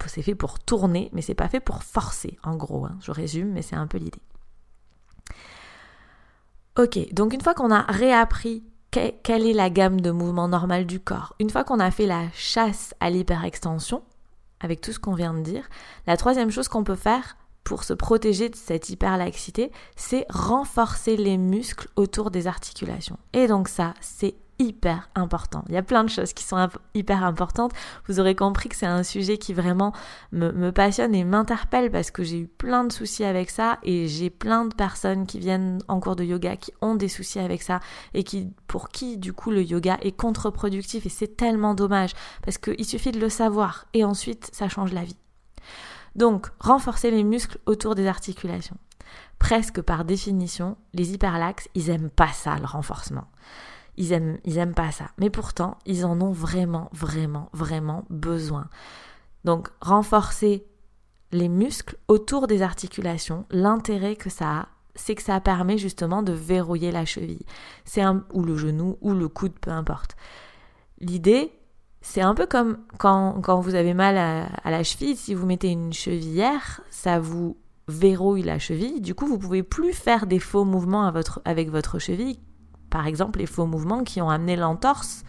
c'est 0.09 0.21
fait 0.21 0.35
pour 0.35 0.59
tourner, 0.59 1.09
mais 1.13 1.21
c'est 1.21 1.35
pas 1.35 1.47
fait 1.47 1.59
pour 1.59 1.83
forcer, 1.83 2.38
en 2.43 2.55
gros. 2.55 2.85
Hein. 2.85 2.97
Je 3.01 3.12
résume, 3.12 3.51
mais 3.51 3.62
c'est 3.62 3.75
un 3.75 3.88
peu 3.88 3.97
l'idée. 3.97 4.21
Ok, 6.77 7.13
donc 7.13 7.33
une 7.33 7.41
fois 7.41 7.53
qu'on 7.53 7.71
a 7.71 7.81
réappris 7.81 8.63
quelle 8.91 9.45
est 9.45 9.53
la 9.53 9.69
gamme 9.69 10.01
de 10.01 10.12
mouvements 10.12 10.47
normales 10.47 10.88
du 10.88 10.99
corps, 10.99 11.35
une 11.39 11.49
fois 11.49 11.63
qu'on 11.63 11.79
a 11.79 11.91
fait 11.91 12.07
la 12.07 12.29
chasse 12.33 12.95
à 12.99 13.09
l'hyperextension, 13.09 14.01
avec 14.62 14.81
tout 14.81 14.91
ce 14.91 14.99
qu'on 14.99 15.13
vient 15.13 15.33
de 15.33 15.41
dire, 15.41 15.69
la 16.07 16.17
troisième 16.17 16.49
chose 16.49 16.67
qu'on 16.67 16.83
peut 16.83 16.95
faire 16.95 17.38
pour 17.63 17.83
se 17.83 17.93
protéger 17.93 18.49
de 18.49 18.55
cette 18.55 18.89
hyperlaxité, 18.89 19.71
c'est 19.95 20.25
renforcer 20.29 21.17
les 21.17 21.38
muscles 21.38 21.88
autour 21.95 22.31
des 22.31 22.47
articulations. 22.47 23.19
Et 23.33 23.47
donc 23.47 23.67
ça, 23.67 23.93
c'est 24.01 24.35
hyper 24.60 25.10
important. 25.15 25.63
Il 25.69 25.74
y 25.74 25.78
a 25.78 25.84
plein 25.84 26.04
de 26.04 26.10
choses 26.10 26.34
qui 26.34 26.43
sont 26.43 26.69
hyper 26.93 27.24
importantes. 27.24 27.72
Vous 28.08 28.19
aurez 28.19 28.36
compris 28.36 28.69
que 28.69 28.76
c'est 28.76 28.86
un 28.86 29.04
sujet 29.04 29.38
qui 29.38 29.54
vraiment 29.54 29.93
me, 30.32 30.69
passionne 30.72 31.15
et 31.15 31.24
m'interpelle 31.24 31.89
parce 31.89 32.12
que 32.12 32.24
j'ai 32.24 32.41
eu 32.41 32.48
plein 32.48 32.84
de 32.84 32.91
soucis 32.91 33.24
avec 33.24 33.50
ça 33.50 33.80
et 33.84 34.08
j'ai 34.08 34.30
plein 34.30 34.65
de 34.65 34.76
personnes 34.76 35.26
qui 35.26 35.39
viennent 35.39 35.80
en 35.88 36.00
cours 36.00 36.15
de 36.15 36.24
yoga 36.24 36.58
qui 36.58 36.74
ont 36.82 36.95
des 36.95 37.08
soucis 37.08 37.39
avec 37.39 37.63
ça 37.63 37.80
et 38.13 38.24
qui, 38.24 38.50
pour 38.67 38.89
qui 38.89 39.17
du 39.17 39.34
coup 39.34 39.50
le 39.50 39.63
yoga 39.63 39.98
est 40.02 40.12
contre-productif 40.12 41.06
et 41.06 41.10
c'est 41.10 41.38
tellement 41.38 41.74
dommage 41.74 42.12
parce 42.43 42.58
qu'il 42.58 42.86
suffit 42.86 43.12
de 43.12 43.19
le 43.19 43.30
savoir 43.30 43.86
et 43.93 44.04
ensuite 44.04 44.50
ça 44.54 44.67
change 44.67 44.93
la 44.93 45.04
vie. 45.04 45.17
Donc, 46.15 46.48
renforcer 46.60 47.12
les 47.12 47.24
muscles 47.24 47.60
autour 47.65 47.95
des 47.95 48.08
articulations. 48.08 48.78
Presque 49.38 49.82
par 49.82 50.04
définition, 50.04 50.76
les 50.93 51.13
hyperlaxes, 51.13 51.69
ils 51.76 51.89
aiment 51.89 52.10
pas 52.10 52.28
ça, 52.28 52.58
le 52.58 52.65
renforcement. 52.65 53.28
Ils 53.99 54.13
aiment, 54.13 54.73
pas 54.73 54.91
ça. 54.91 55.12
Mais 55.17 55.29
pourtant, 55.29 55.77
ils 55.85 56.05
en 56.05 56.21
ont 56.21 56.31
vraiment, 56.31 56.89
vraiment, 56.93 57.49
vraiment 57.51 58.05
besoin. 58.09 58.69
Donc, 59.43 59.67
renforcer 59.81 60.65
les 61.33 61.49
muscles 61.49 61.97
autour 62.07 62.47
des 62.47 62.62
articulations, 62.62 63.45
l'intérêt 63.51 64.15
que 64.15 64.29
ça 64.29 64.51
a, 64.51 64.67
c'est 64.95 65.15
que 65.15 65.21
ça 65.21 65.41
permet 65.41 65.77
justement 65.77 66.23
de 66.23 66.31
verrouiller 66.31 66.91
la 66.91 67.03
cheville. 67.03 67.45
C'est 67.83 68.01
un, 68.01 68.23
ou 68.33 68.41
le 68.43 68.55
genou, 68.55 68.97
ou 69.01 69.13
le 69.13 69.27
coude, 69.27 69.59
peu 69.59 69.71
importe. 69.71 70.15
L'idée, 71.01 71.51
c'est 71.99 72.21
un 72.21 72.35
peu 72.35 72.45
comme 72.45 72.77
quand, 72.99 73.41
quand 73.41 73.59
vous 73.59 73.75
avez 73.75 73.93
mal 73.93 74.17
à, 74.17 74.71
la 74.71 74.83
cheville, 74.83 75.17
si 75.17 75.33
vous 75.33 75.45
mettez 75.45 75.71
une 75.71 75.91
chevillère, 75.91 76.79
ça 76.89 77.19
vous 77.19 77.57
verrouille 77.89 78.43
la 78.43 78.59
cheville. 78.59 79.01
Du 79.01 79.13
coup, 79.13 79.27
vous 79.27 79.38
pouvez 79.38 79.62
plus 79.62 79.91
faire 79.91 80.25
des 80.25 80.39
faux 80.39 80.63
mouvements 80.63 81.12
avec 81.43 81.69
votre 81.69 81.99
cheville 81.99 82.39
par 82.89 83.08
exemple 83.08 83.39
les 83.39 83.45
faux 83.45 83.65
mouvements 83.65 84.04
qui 84.04 84.21
ont 84.21 84.30
amené 84.30 84.56
l'entorse 84.56 85.23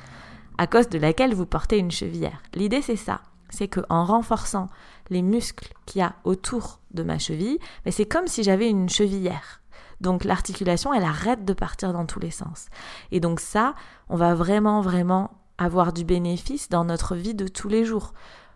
à 0.59 0.67
cause 0.67 0.89
de 0.89 0.99
laquelle 0.99 1.35
vous 1.35 1.47
portez 1.47 1.79
une 1.79 1.91
chevillère. 1.91 2.43
L'idée 2.55 2.83
c'est 2.83 2.97
ça, 2.97 3.21
c'est 3.51 3.69
que 3.69 3.81
en 3.89 4.05
renforçant 4.05 4.69
les 5.09 5.23
muscles 5.23 5.73
qu'il 5.87 6.01
y 6.01 6.05
a 6.05 6.15
autour 6.25 6.81
de 6.93 7.03
ma 7.03 7.19
cheville, 7.19 7.59
mais 7.85 7.91
c'est 7.91 8.07
comme 8.07 8.27
si 8.27 8.43
j'avais 8.43 8.69
une 8.69 8.89
chevillère. 8.89 9.61
Donc 10.01 10.25
l'articulation, 10.25 10.95
elle 10.95 11.05
arrête 11.05 11.45
de 11.45 11.53
partir 11.53 11.93
dans 11.93 12.07
tous 12.07 12.21
les 12.21 12.31
sens. 12.31 12.69
Et 13.11 13.21
donc 13.21 13.41
ça, 13.41 13.75
on 14.09 14.17
va 14.17 14.35
vraiment 14.35 14.81
vraiment 14.81 15.31
avoir 15.59 15.93
du 15.93 16.05
bénéfice 16.05 16.69
dans 16.71 16.85
notre 16.85 17.15
vie 17.15 17.35
de 17.35 17.47
tous 17.47 17.69
les 17.69 17.85
jours. 17.85 18.15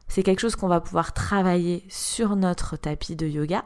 C'est 0.09 0.23
quelque 0.23 0.41
chose 0.41 0.57
qu'on 0.57 0.69
va 0.69 0.81
pouvoir 0.81 1.13
travailler 1.13 1.85
sur 1.89 2.37
notre 2.37 2.77
tapis 2.77 3.17
de 3.17 3.27
yoga, 3.27 3.65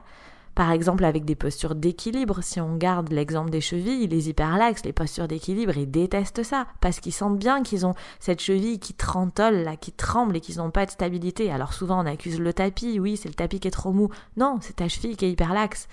par 0.59 0.73
exemple, 0.73 1.05
avec 1.05 1.25
des 1.25 1.37
postures 1.37 1.77
d'équilibre, 1.77 2.43
si 2.43 2.61
on 2.61 2.75
garde 2.75 3.13
l'exemple 3.13 3.49
des 3.49 3.61
chevilles, 3.61 4.09
les 4.09 4.29
hyperlaxes, 4.29 4.85
les 4.85 4.93
postures 4.93 5.29
d'équilibre, 5.29 5.77
ils 5.77 5.89
détestent 5.89 6.43
ça 6.43 6.67
parce 6.81 6.99
qu'ils 6.99 7.13
sentent 7.13 7.39
bien 7.39 7.63
qu'ils 7.63 7.87
ont 7.87 7.95
cette 8.19 8.41
cheville 8.41 8.81
qui 8.81 8.93
trentole, 8.93 9.71
qui 9.81 9.93
tremble 9.93 10.37
et 10.37 10.41
qu'ils 10.41 10.57
n'ont 10.57 10.73
pas 10.73 10.85
de 10.85 10.91
stabilité. 10.91 11.53
Alors 11.53 11.75
souvent 11.75 12.03
on 12.03 12.07
accuse 12.07 12.41
le 12.41 12.53
tapis, 12.53 12.99
oui, 12.99 13.17
c'est 13.17 13.29
le 13.29 13.37
tapis 13.37 13.61
qui 13.61 13.69
est 13.69 13.71
trop 13.71 13.93
mou. 13.93 14.09
Non, 14.37 14.59
c'est 14.61 14.75
ta 14.75 14.89
cheville 14.89 15.17
qui 15.17 15.27
est 15.27 15.31
hyperlaxe. 15.31 15.87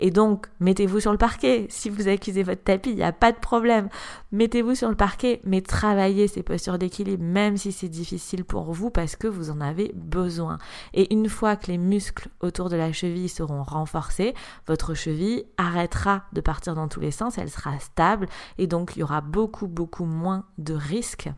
Et 0.00 0.10
donc, 0.10 0.46
mettez-vous 0.58 1.00
sur 1.00 1.12
le 1.12 1.18
parquet. 1.18 1.66
Si 1.68 1.88
vous 1.88 2.08
accusez 2.08 2.42
votre 2.42 2.64
tapis, 2.64 2.90
il 2.90 2.96
n'y 2.96 3.02
a 3.02 3.12
pas 3.12 3.30
de 3.30 3.38
problème. 3.38 3.88
Mettez-vous 4.32 4.74
sur 4.74 4.88
le 4.88 4.96
parquet, 4.96 5.40
mais 5.44 5.60
travaillez 5.60 6.26
ces 6.26 6.42
postures 6.42 6.78
d'équilibre, 6.78 7.22
même 7.22 7.56
si 7.56 7.70
c'est 7.70 7.88
difficile 7.88 8.44
pour 8.44 8.72
vous, 8.72 8.90
parce 8.90 9.14
que 9.14 9.28
vous 9.28 9.50
en 9.50 9.60
avez 9.60 9.92
besoin. 9.94 10.58
Et 10.92 11.12
une 11.14 11.28
fois 11.28 11.56
que 11.56 11.68
les 11.68 11.78
muscles 11.78 12.28
autour 12.40 12.68
de 12.68 12.76
la 12.76 12.92
cheville 12.92 13.28
seront 13.28 13.62
renforcés, 13.62 14.34
votre 14.66 14.94
cheville 14.94 15.44
arrêtera 15.56 16.24
de 16.32 16.40
partir 16.40 16.74
dans 16.74 16.88
tous 16.88 17.00
les 17.00 17.12
sens, 17.12 17.38
elle 17.38 17.50
sera 17.50 17.78
stable, 17.78 18.26
et 18.58 18.66
donc 18.66 18.96
il 18.96 19.00
y 19.00 19.02
aura 19.02 19.20
beaucoup, 19.20 19.68
beaucoup 19.68 20.04
moins 20.04 20.44
de 20.58 20.74
risques 20.74 21.30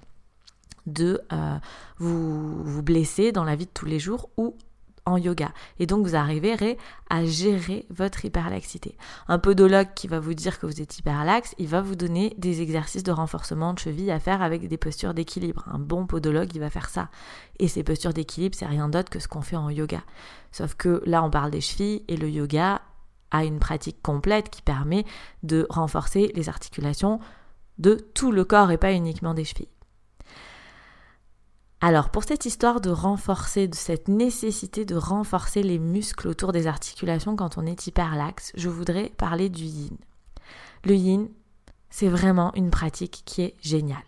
de 0.86 1.20
euh, 1.32 1.56
vous, 1.98 2.62
vous 2.62 2.82
blesser 2.82 3.32
dans 3.32 3.44
la 3.44 3.56
vie 3.56 3.66
de 3.66 3.70
tous 3.70 3.86
les 3.86 3.98
jours 3.98 4.28
ou 4.36 4.56
yoga. 5.16 5.52
Et 5.78 5.86
donc 5.86 6.06
vous 6.06 6.16
arriverez 6.16 6.78
à 7.10 7.24
gérer 7.24 7.86
votre 7.90 8.24
hyperlaxité. 8.24 8.96
Un 9.28 9.38
podologue 9.38 9.88
qui 9.94 10.08
va 10.08 10.20
vous 10.20 10.34
dire 10.34 10.58
que 10.58 10.66
vous 10.66 10.80
êtes 10.80 10.98
hyperlaxe, 10.98 11.54
il 11.58 11.68
va 11.68 11.80
vous 11.80 11.94
donner 11.94 12.34
des 12.38 12.62
exercices 12.62 13.02
de 13.02 13.12
renforcement 13.12 13.74
de 13.74 13.78
cheville 13.78 14.10
à 14.10 14.18
faire 14.18 14.42
avec 14.42 14.66
des 14.66 14.76
postures 14.76 15.14
d'équilibre. 15.14 15.64
Un 15.70 15.78
bon 15.78 16.06
podologue, 16.06 16.50
il 16.54 16.60
va 16.60 16.70
faire 16.70 16.88
ça. 16.88 17.08
Et 17.58 17.68
ces 17.68 17.82
postures 17.82 18.12
d'équilibre, 18.12 18.56
c'est 18.58 18.66
rien 18.66 18.88
d'autre 18.88 19.10
que 19.10 19.18
ce 19.18 19.28
qu'on 19.28 19.42
fait 19.42 19.56
en 19.56 19.70
yoga. 19.70 20.02
Sauf 20.52 20.74
que 20.74 21.02
là, 21.04 21.22
on 21.22 21.30
parle 21.30 21.50
des 21.50 21.60
chevilles 21.60 22.02
et 22.08 22.16
le 22.16 22.30
yoga 22.30 22.80
a 23.30 23.44
une 23.44 23.58
pratique 23.58 24.00
complète 24.02 24.48
qui 24.48 24.62
permet 24.62 25.04
de 25.42 25.66
renforcer 25.68 26.32
les 26.34 26.48
articulations 26.48 27.20
de 27.78 27.94
tout 28.14 28.30
le 28.30 28.44
corps 28.44 28.70
et 28.70 28.78
pas 28.78 28.92
uniquement 28.92 29.34
des 29.34 29.44
chevilles. 29.44 29.68
Alors 31.86 32.08
pour 32.08 32.24
cette 32.24 32.46
histoire 32.46 32.80
de 32.80 32.88
renforcer, 32.88 33.68
de 33.68 33.74
cette 33.74 34.08
nécessité 34.08 34.86
de 34.86 34.96
renforcer 34.96 35.62
les 35.62 35.78
muscles 35.78 36.28
autour 36.28 36.50
des 36.50 36.66
articulations 36.66 37.36
quand 37.36 37.58
on 37.58 37.66
est 37.66 37.86
hyperlaxe, 37.86 38.52
je 38.54 38.70
voudrais 38.70 39.10
parler 39.18 39.50
du 39.50 39.64
yin. 39.64 39.94
Le 40.84 40.94
yin, 40.94 41.28
c'est 41.90 42.08
vraiment 42.08 42.54
une 42.54 42.70
pratique 42.70 43.22
qui 43.26 43.42
est 43.42 43.54
géniale. 43.60 43.98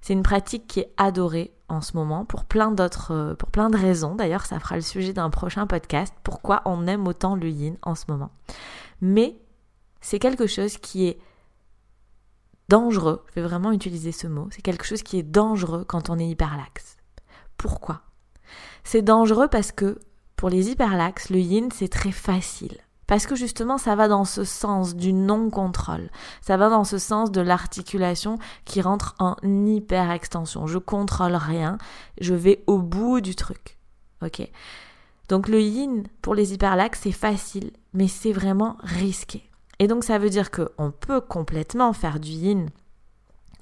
C'est 0.00 0.14
une 0.14 0.24
pratique 0.24 0.66
qui 0.66 0.80
est 0.80 0.92
adorée 0.96 1.52
en 1.68 1.80
ce 1.80 1.96
moment 1.96 2.24
pour 2.24 2.44
plein 2.44 2.72
d'autres, 2.72 3.12
euh, 3.14 3.34
pour 3.36 3.52
plein 3.52 3.70
de 3.70 3.78
raisons. 3.78 4.16
D'ailleurs, 4.16 4.44
ça 4.44 4.58
fera 4.58 4.74
le 4.74 4.82
sujet 4.82 5.12
d'un 5.12 5.30
prochain 5.30 5.68
podcast. 5.68 6.12
Pourquoi 6.24 6.60
on 6.64 6.88
aime 6.88 7.06
autant 7.06 7.36
le 7.36 7.48
yin 7.48 7.76
en 7.82 7.94
ce 7.94 8.06
moment. 8.08 8.32
Mais 9.00 9.36
c'est 10.00 10.18
quelque 10.18 10.48
chose 10.48 10.76
qui 10.76 11.06
est 11.06 11.20
dangereux. 12.68 13.24
Je 13.28 13.34
vais 13.40 13.46
vraiment 13.46 13.70
utiliser 13.70 14.10
ce 14.10 14.26
mot. 14.26 14.48
C'est 14.50 14.62
quelque 14.62 14.84
chose 14.84 15.04
qui 15.04 15.20
est 15.20 15.22
dangereux 15.22 15.84
quand 15.84 16.10
on 16.10 16.18
est 16.18 16.26
hyperlaxe. 16.26 16.96
Pourquoi 17.62 18.00
C'est 18.82 19.02
dangereux 19.02 19.46
parce 19.46 19.70
que 19.70 20.00
pour 20.34 20.50
les 20.50 20.70
hyperlaxes, 20.70 21.30
le 21.30 21.38
yin, 21.38 21.68
c'est 21.72 21.86
très 21.86 22.10
facile. 22.10 22.76
Parce 23.06 23.24
que 23.24 23.36
justement, 23.36 23.78
ça 23.78 23.94
va 23.94 24.08
dans 24.08 24.24
ce 24.24 24.42
sens 24.42 24.96
du 24.96 25.12
non-contrôle. 25.12 26.10
Ça 26.40 26.56
va 26.56 26.70
dans 26.70 26.82
ce 26.82 26.98
sens 26.98 27.30
de 27.30 27.40
l'articulation 27.40 28.40
qui 28.64 28.80
rentre 28.80 29.14
en 29.20 29.36
hyper-extension. 29.44 30.66
Je 30.66 30.78
contrôle 30.78 31.36
rien, 31.36 31.78
je 32.20 32.34
vais 32.34 32.64
au 32.66 32.78
bout 32.78 33.20
du 33.20 33.36
truc. 33.36 33.78
Ok 34.22 34.42
Donc 35.28 35.46
le 35.46 35.60
yin 35.60 36.02
pour 36.20 36.34
les 36.34 36.54
hyperlaxes, 36.54 37.02
c'est 37.04 37.12
facile, 37.12 37.70
mais 37.94 38.08
c'est 38.08 38.32
vraiment 38.32 38.76
risqué. 38.80 39.48
Et 39.78 39.86
donc 39.86 40.02
ça 40.02 40.18
veut 40.18 40.30
dire 40.30 40.50
qu'on 40.50 40.90
peut 40.90 41.20
complètement 41.20 41.92
faire 41.92 42.18
du 42.18 42.30
yin 42.30 42.70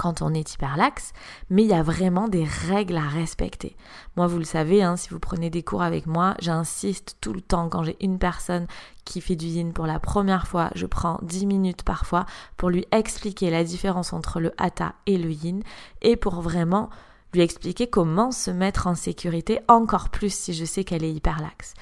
quand 0.01 0.23
on 0.23 0.33
est 0.33 0.55
hyperlaxe, 0.55 1.13
mais 1.51 1.63
il 1.63 1.69
y 1.69 1.75
a 1.75 1.83
vraiment 1.83 2.27
des 2.27 2.45
règles 2.45 2.97
à 2.97 3.07
respecter. 3.07 3.77
Moi, 4.17 4.27
vous 4.27 4.39
le 4.39 4.45
savez, 4.45 4.83
hein, 4.83 4.97
si 4.97 5.11
vous 5.11 5.21
prenez 5.21 5.51
des 5.51 5.63
cours 5.63 5.83
avec 5.83 6.07
moi, 6.07 6.37
j'insiste 6.41 7.19
tout 7.21 7.35
le 7.35 7.43
temps 7.43 7.69
quand 7.69 7.83
j'ai 7.83 7.99
une 8.01 8.19
personne 8.19 8.67
qui 9.05 9.21
fait 9.21 9.37
du 9.37 9.45
yin 9.45 9.75
pour 9.75 9.87
la 9.87 10.01
première 10.01 10.49
fois, 10.49 10.71
je 10.75 10.87
prends 10.87 11.19
10 11.21 11.45
minutes 11.45 11.83
parfois 11.83 12.25
pour 12.57 12.71
lui 12.71 12.87
expliquer 12.93 13.51
la 13.51 13.63
différence 13.63 14.15
entre 14.15 14.41
le 14.41 14.55
hatha 14.57 14.95
et 15.05 15.19
le 15.19 15.31
yin 15.31 15.63
et 16.01 16.17
pour 16.17 16.41
vraiment 16.41 16.89
lui 17.35 17.43
expliquer 17.43 17.87
comment 17.87 18.31
se 18.31 18.51
mettre 18.51 18.87
en 18.87 18.95
sécurité 18.95 19.61
encore 19.69 20.09
plus 20.09 20.33
si 20.33 20.55
je 20.55 20.65
sais 20.65 20.83
qu'elle 20.83 21.05
est 21.05 21.13
hyperlaxe. 21.13 21.75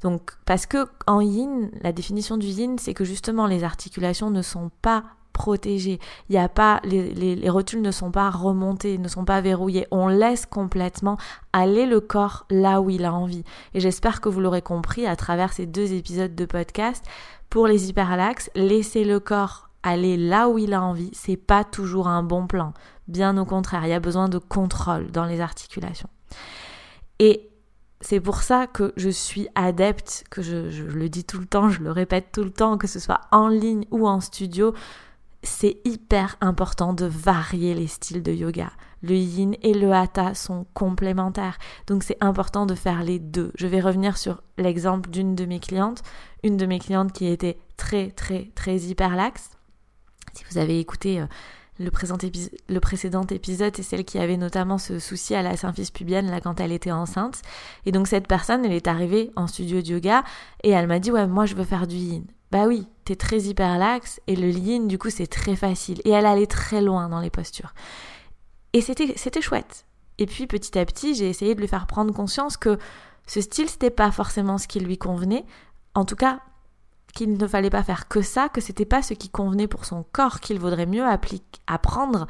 Donc, 0.00 0.30
parce 0.44 0.66
que 0.66 0.86
en 1.08 1.20
yin, 1.20 1.72
la 1.82 1.90
définition 1.90 2.36
du 2.36 2.46
yin, 2.46 2.78
c'est 2.78 2.94
que 2.94 3.04
justement 3.04 3.48
les 3.48 3.64
articulations 3.64 4.30
ne 4.30 4.42
sont 4.42 4.70
pas 4.80 5.02
protégé. 5.34 5.98
Il 6.30 6.34
y 6.34 6.38
a 6.38 6.48
pas, 6.48 6.80
les, 6.84 7.12
les, 7.12 7.50
rotules 7.50 7.82
ne 7.82 7.90
sont 7.90 8.10
pas 8.10 8.30
remontées, 8.30 8.96
ne 8.96 9.08
sont 9.08 9.26
pas 9.26 9.42
verrouillées. 9.42 9.86
On 9.90 10.08
laisse 10.08 10.46
complètement 10.46 11.18
aller 11.52 11.84
le 11.84 12.00
corps 12.00 12.46
là 12.48 12.80
où 12.80 12.88
il 12.88 13.04
a 13.04 13.12
envie. 13.12 13.44
Et 13.74 13.80
j'espère 13.80 14.22
que 14.22 14.30
vous 14.30 14.40
l'aurez 14.40 14.62
compris 14.62 15.06
à 15.06 15.16
travers 15.16 15.52
ces 15.52 15.66
deux 15.66 15.92
épisodes 15.92 16.34
de 16.34 16.46
podcast. 16.46 17.04
Pour 17.50 17.66
les 17.66 17.90
hyperlaxes, 17.90 18.50
laisser 18.54 19.04
le 19.04 19.20
corps 19.20 19.68
aller 19.82 20.16
là 20.16 20.48
où 20.48 20.56
il 20.56 20.72
a 20.72 20.82
envie, 20.82 21.10
c'est 21.12 21.36
pas 21.36 21.62
toujours 21.62 22.08
un 22.08 22.22
bon 22.22 22.46
plan. 22.46 22.72
Bien 23.06 23.36
au 23.36 23.44
contraire, 23.44 23.84
il 23.84 23.90
y 23.90 23.92
a 23.92 24.00
besoin 24.00 24.28
de 24.28 24.38
contrôle 24.38 25.10
dans 25.10 25.26
les 25.26 25.40
articulations. 25.40 26.08
Et 27.18 27.50
c'est 28.00 28.20
pour 28.20 28.42
ça 28.42 28.66
que 28.66 28.92
je 28.96 29.08
suis 29.08 29.48
adepte, 29.54 30.24
que 30.30 30.42
je, 30.42 30.82
le 30.82 31.08
dis 31.08 31.24
tout 31.24 31.38
le 31.38 31.46
temps, 31.46 31.68
je 31.68 31.80
le 31.80 31.90
répète 31.90 32.32
tout 32.32 32.44
le 32.44 32.50
temps, 32.50 32.76
que 32.76 32.86
ce 32.86 32.98
soit 32.98 33.20
en 33.30 33.48
ligne 33.48 33.86
ou 33.90 34.06
en 34.06 34.20
studio, 34.20 34.74
c'est 35.44 35.78
hyper 35.84 36.36
important 36.40 36.92
de 36.92 37.06
varier 37.06 37.74
les 37.74 37.86
styles 37.86 38.22
de 38.22 38.32
yoga. 38.32 38.72
Le 39.02 39.14
yin 39.14 39.54
et 39.62 39.74
le 39.74 39.92
hatha 39.92 40.34
sont 40.34 40.66
complémentaires, 40.72 41.58
donc 41.86 42.02
c'est 42.02 42.16
important 42.20 42.66
de 42.66 42.74
faire 42.74 43.02
les 43.02 43.18
deux. 43.18 43.52
Je 43.54 43.66
vais 43.66 43.80
revenir 43.80 44.16
sur 44.16 44.42
l'exemple 44.56 45.10
d'une 45.10 45.34
de 45.34 45.44
mes 45.44 45.60
clientes, 45.60 46.02
une 46.42 46.56
de 46.56 46.66
mes 46.66 46.78
clientes 46.78 47.12
qui 47.12 47.26
était 47.26 47.58
très 47.76 48.10
très 48.10 48.50
très 48.54 48.76
hyperlaxe. 48.76 49.50
Si 50.32 50.44
vous 50.50 50.58
avez 50.58 50.80
écouté 50.80 51.20
euh, 51.20 51.26
le, 51.78 51.90
le, 52.68 52.80
précédent 52.80 53.26
épisode, 53.26 53.76
c'est 53.76 53.82
celle 53.82 54.04
qui 54.04 54.18
avait 54.18 54.36
notamment 54.36 54.78
ce 54.78 54.98
souci 54.98 55.34
à 55.34 55.42
la 55.42 55.56
symphyse 55.56 55.90
pubienne 55.90 56.30
là 56.30 56.40
quand 56.40 56.60
elle 56.60 56.72
était 56.72 56.92
enceinte. 56.92 57.42
Et 57.84 57.92
donc 57.92 58.08
cette 58.08 58.26
personne, 58.26 58.64
elle 58.64 58.72
est 58.72 58.88
arrivée 58.88 59.30
en 59.36 59.46
studio 59.46 59.82
de 59.82 59.88
yoga 59.88 60.24
et 60.62 60.70
elle 60.70 60.86
m'a 60.86 60.98
dit 60.98 61.10
ouais 61.10 61.26
moi 61.26 61.44
je 61.46 61.54
veux 61.54 61.64
faire 61.64 61.86
du 61.86 61.96
yin. 61.96 62.24
Bah 62.50 62.66
oui, 62.66 62.86
t'es 63.04 63.16
très 63.16 63.42
hyperlaxe 63.42 64.20
et 64.26 64.36
le 64.36 64.48
yin 64.48 64.86
du 64.86 64.98
coup 64.98 65.10
c'est 65.10 65.26
très 65.26 65.56
facile 65.56 66.00
et 66.04 66.10
elle 66.10 66.26
allait 66.26 66.46
très 66.46 66.80
loin 66.80 67.08
dans 67.08 67.20
les 67.20 67.30
postures. 67.30 67.74
Et 68.72 68.80
c'était 68.80 69.14
c'était 69.16 69.42
chouette. 69.42 69.86
Et 70.18 70.26
puis 70.26 70.46
petit 70.46 70.78
à 70.78 70.84
petit, 70.84 71.14
j'ai 71.14 71.28
essayé 71.28 71.54
de 71.54 71.60
lui 71.60 71.68
faire 71.68 71.86
prendre 71.86 72.14
conscience 72.14 72.56
que 72.56 72.78
ce 73.26 73.40
style 73.40 73.68
c'était 73.68 73.90
pas 73.90 74.10
forcément 74.12 74.58
ce 74.58 74.68
qui 74.68 74.80
lui 74.80 74.98
convenait, 74.98 75.44
en 75.94 76.04
tout 76.04 76.16
cas 76.16 76.40
qu'il 77.14 77.36
ne 77.36 77.46
fallait 77.46 77.70
pas 77.70 77.82
faire 77.82 78.08
que 78.08 78.22
ça, 78.22 78.48
que 78.48 78.60
c'était 78.60 78.84
pas 78.84 79.02
ce 79.02 79.14
qui 79.14 79.28
convenait 79.28 79.68
pour 79.68 79.84
son 79.84 80.04
corps, 80.12 80.40
qu'il 80.40 80.58
vaudrait 80.58 80.86
mieux 80.86 81.04
apprendre 81.66 82.26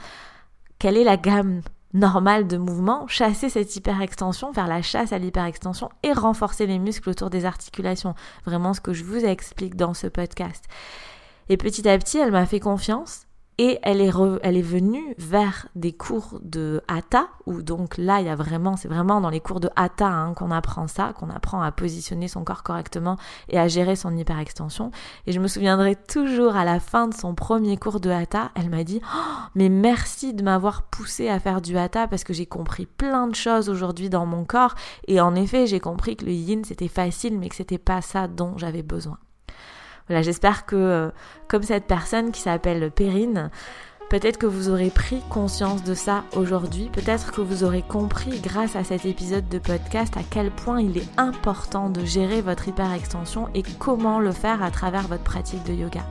quelle 0.79 0.97
est 0.97 1.05
la 1.05 1.17
gamme 1.17 1.63
normal 1.95 2.47
de 2.47 2.57
mouvement, 2.57 3.07
chasser 3.07 3.49
cette 3.49 3.75
hyperextension, 3.77 4.53
faire 4.53 4.67
la 4.67 4.83
chasse 4.83 5.13
à 5.13 5.19
l'hyperextension 5.19 5.89
et 6.03 6.13
renforcer 6.13 6.67
les 6.67 6.79
muscles 6.79 7.09
autour 7.09 7.31
des 7.31 7.47
articulations. 7.47 8.15
Vraiment 8.45 8.75
ce 8.75 8.81
que 8.81 8.93
je 8.93 9.05
vous 9.05 9.25
explique 9.25 9.77
dans 9.77 9.95
ce 9.95 10.09
podcast. 10.09 10.65
Et 11.49 11.57
petit 11.57 11.89
à 11.89 11.97
petit, 11.97 12.19
elle 12.19 12.33
m'a 12.33 12.47
fait 12.47 12.61
confiance 12.61 13.27
et 13.59 13.79
elle 13.83 14.01
est, 14.01 14.11
elle 14.43 14.57
est 14.57 14.63
venue 14.63 15.15
vers 15.19 15.69
des 15.77 15.93
cours 15.93 16.41
de 16.43 16.83
hatha, 16.89 17.29
où 17.47 17.63
donc 17.63 17.97
là, 17.99 18.21
il 18.21 18.27
y 18.27 18.29
a 18.31 18.35
vraiment, 18.35 18.77
c'est 18.77 18.89
vraiment 18.89 19.21
dans 19.21 19.31
les 19.31 19.41
cours 19.41 19.61
de 19.61 19.71
hatha 19.77 20.09
hein, 20.09 20.35
qu'on 20.35 20.51
apprend 20.51 20.89
ça, 20.89 21.13
qu'on 21.13 21.31
apprend 21.31 21.63
à 21.63 21.71
positionner 21.71 22.27
son 22.27 22.43
corps 22.43 22.63
correctement 22.63 23.17
et 23.49 23.59
à 23.59 23.69
gérer 23.69 23.95
son 23.95 24.17
hyperextension. 24.17 24.91
Et 25.27 25.33
je 25.33 25.41
me 25.41 25.47
souviendrai 25.47 25.95
toujours 25.95 26.57
à 26.57 26.65
la 26.65 26.81
fin 26.81 27.07
de 27.07 27.15
son 27.15 27.35
premier 27.35 27.77
cours 27.77 28.01
de 28.01 28.11
hatha, 28.11 28.51
elle 28.57 28.71
m'a 28.71 28.83
dit 28.83 29.01
oh, 29.05 29.19
Mais 29.55 29.69
merci 29.69 30.35
de 30.35 30.43
m'avoir 30.43 30.83
poussé 30.85 31.29
à 31.29 31.39
faire 31.39 31.61
du 31.61 31.79
hatha 31.79 32.09
parce 32.09 32.25
que 32.25 32.33
j'ai 32.33 32.47
compris 32.47 32.87
plein 32.87 33.29
de 33.29 33.35
choses 33.35 33.69
aujourd'hui 33.69 34.11
dans 34.11 34.27
mon 34.27 34.45
corps. 34.45 34.75
Et 35.07 35.21
en 35.21 35.35
effet, 35.37 35.67
j'ai 35.67 35.81
compris 35.81 36.17
que 36.17 36.25
le 36.25 36.33
yin 36.33 36.65
c'était 36.65 36.89
facile, 36.89 37.39
mais 37.39 37.49
que 37.49 37.57
c'était 37.57 37.79
pas 37.79 38.01
ça 38.01 38.27
dont 38.27 38.59
j'avais 38.59 38.83
besoin. 38.83 39.19
Voilà, 40.09 40.23
j'espère 40.23 40.67
que, 40.67 40.77
euh, 40.77 41.11
comme 41.49 41.63
cette 41.63 41.87
personne 41.87 42.31
qui 42.31 42.41
s'appelle 42.41 42.91
Perrine, 42.91 43.51
peut-être 44.11 44.39
que 44.39 44.47
vous 44.47 44.69
aurez 44.69 44.91
pris 44.91 45.21
conscience 45.31 45.83
de 45.83 45.95
ça 45.95 46.25
aujourd'hui, 46.37 46.91
peut-être 46.93 47.33
que 47.33 47.41
vous 47.41 47.65
aurez 47.65 47.83
compris 47.83 48.39
grâce 48.41 48.77
à 48.77 48.85
cet 48.85 49.07
épisode 49.07 49.49
de 49.49 49.59
podcast 49.59 50.17
à 50.17 50.23
quel 50.29 50.51
point 50.51 50.81
il 50.81 50.99
est 50.99 51.09
important 51.17 51.89
de 51.89 52.05
gérer 52.05 52.43
votre 52.43 52.69
hyperextension 52.69 53.49
et 53.55 53.63
comment 53.79 54.21
le 54.21 54.33
faire 54.33 54.63
à 54.63 54.71
travers 54.71 55.09
votre 55.09 55.25
pratique 55.25 55.65
de 55.65 55.73
yoga. 55.73 56.03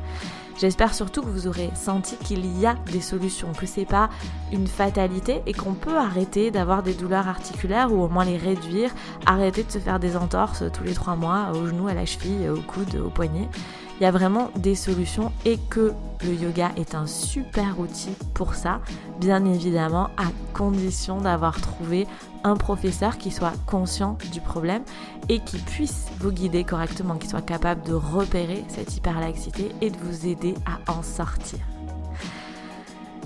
J'espère 0.58 0.94
surtout 0.94 1.22
que 1.22 1.30
vous 1.30 1.48
aurez 1.48 1.70
senti 1.76 2.16
qu'il 2.18 2.46
y 2.60 2.66
a 2.66 2.76
des 2.92 3.02
solutions, 3.02 3.52
que 3.54 3.66
c'est 3.66 3.86
pas 3.86 4.10
une 4.52 4.68
fatalité 4.68 5.42
et 5.46 5.54
qu'on 5.54 5.74
peut 5.74 5.98
arrêter 5.98 6.52
d'avoir 6.52 6.84
des 6.84 6.94
douleurs 6.94 7.28
articulaires 7.28 7.92
ou 7.92 8.04
au 8.04 8.08
moins 8.08 8.26
les 8.26 8.38
réduire, 8.38 8.92
arrêter 9.26 9.63
de 9.63 9.72
se 9.72 9.80
faire 9.80 10.00
des 10.00 10.16
entorses 10.16 10.63
tous 10.72 10.84
les 10.84 10.94
trois 10.94 11.16
mois 11.16 11.52
au 11.54 11.68
genou, 11.68 11.88
à 11.88 11.94
la 11.94 12.06
cheville, 12.06 12.50
au 12.50 12.62
coude, 12.62 12.96
au 12.96 13.10
poignet 13.10 13.50
il 13.99 14.03
y 14.03 14.06
a 14.06 14.12
vraiment 14.12 14.49
des 14.56 14.75
solutions 14.75 15.32
et 15.45 15.58
que 15.69 15.93
le 16.23 16.34
yoga 16.34 16.71
est 16.77 16.95
un 16.95 17.06
super 17.06 17.79
outil 17.79 18.12
pour 18.34 18.56
ça, 18.56 18.82
bien 19.19 19.45
évidemment 19.45 20.10
à 20.17 20.25
condition 20.53 21.21
d'avoir 21.21 21.60
trouvé 21.60 22.08
un 22.43 22.56
professeur 22.56 23.17
qui 23.17 23.32
soit 23.32 23.53
conscient 23.65 24.17
du 24.32 24.41
problème 24.41 24.84
et 25.29 25.39
qui 25.39 25.58
puisse 25.58 26.08
vous 26.19 26.32
guider 26.32 26.63
correctement, 26.63 27.15
qui 27.15 27.27
soit 27.27 27.41
capable 27.41 27.84
de 27.84 27.93
repérer 27.93 28.63
cette 28.67 28.95
hyperlaxité 28.95 29.69
et 29.82 29.89
de 29.89 29.97
vous 29.97 30.27
aider 30.27 30.56
à 30.65 30.91
en 30.91 31.03
sortir. 31.03 31.60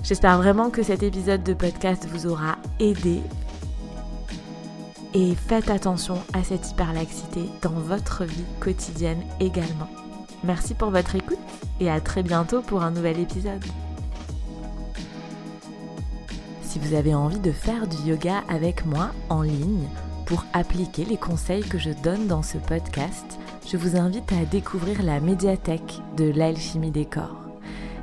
J'espère 0.02 0.38
vraiment 0.38 0.70
que 0.70 0.82
cet 0.82 1.02
épisode 1.02 1.42
de 1.42 1.54
podcast 1.54 2.06
vous 2.10 2.26
aura 2.26 2.56
aidé 2.78 3.20
et 5.14 5.34
faites 5.34 5.70
attention 5.70 6.18
à 6.32 6.44
cette 6.44 6.70
hyperlaxité 6.70 7.48
dans 7.62 7.70
votre 7.70 8.24
vie 8.24 8.44
quotidienne 8.60 9.22
également. 9.40 9.88
Merci 10.44 10.74
pour 10.74 10.90
votre 10.90 11.16
écoute 11.16 11.38
et 11.80 11.90
à 11.90 12.00
très 12.00 12.22
bientôt 12.22 12.62
pour 12.62 12.82
un 12.82 12.92
nouvel 12.92 13.18
épisode. 13.18 13.64
Si 16.62 16.78
vous 16.78 16.94
avez 16.94 17.14
envie 17.14 17.40
de 17.40 17.50
faire 17.50 17.88
du 17.88 17.96
yoga 18.08 18.44
avec 18.48 18.86
moi 18.86 19.10
en 19.30 19.42
ligne 19.42 19.88
pour 20.26 20.44
appliquer 20.52 21.04
les 21.04 21.16
conseils 21.16 21.64
que 21.64 21.78
je 21.78 21.90
donne 21.90 22.28
dans 22.28 22.42
ce 22.42 22.58
podcast, 22.58 23.38
je 23.66 23.76
vous 23.76 23.96
invite 23.96 24.30
à 24.32 24.44
découvrir 24.44 25.02
la 25.02 25.18
médiathèque 25.18 26.00
de 26.16 26.30
l'alchimie 26.30 26.92
des 26.92 27.04
corps. 27.04 27.48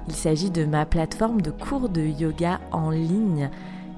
Il 0.07 0.15
s'agit 0.15 0.51
de 0.51 0.65
ma 0.65 0.85
plateforme 0.85 1.41
de 1.41 1.51
cours 1.51 1.89
de 1.89 2.01
yoga 2.01 2.59
en 2.71 2.89
ligne 2.89 3.49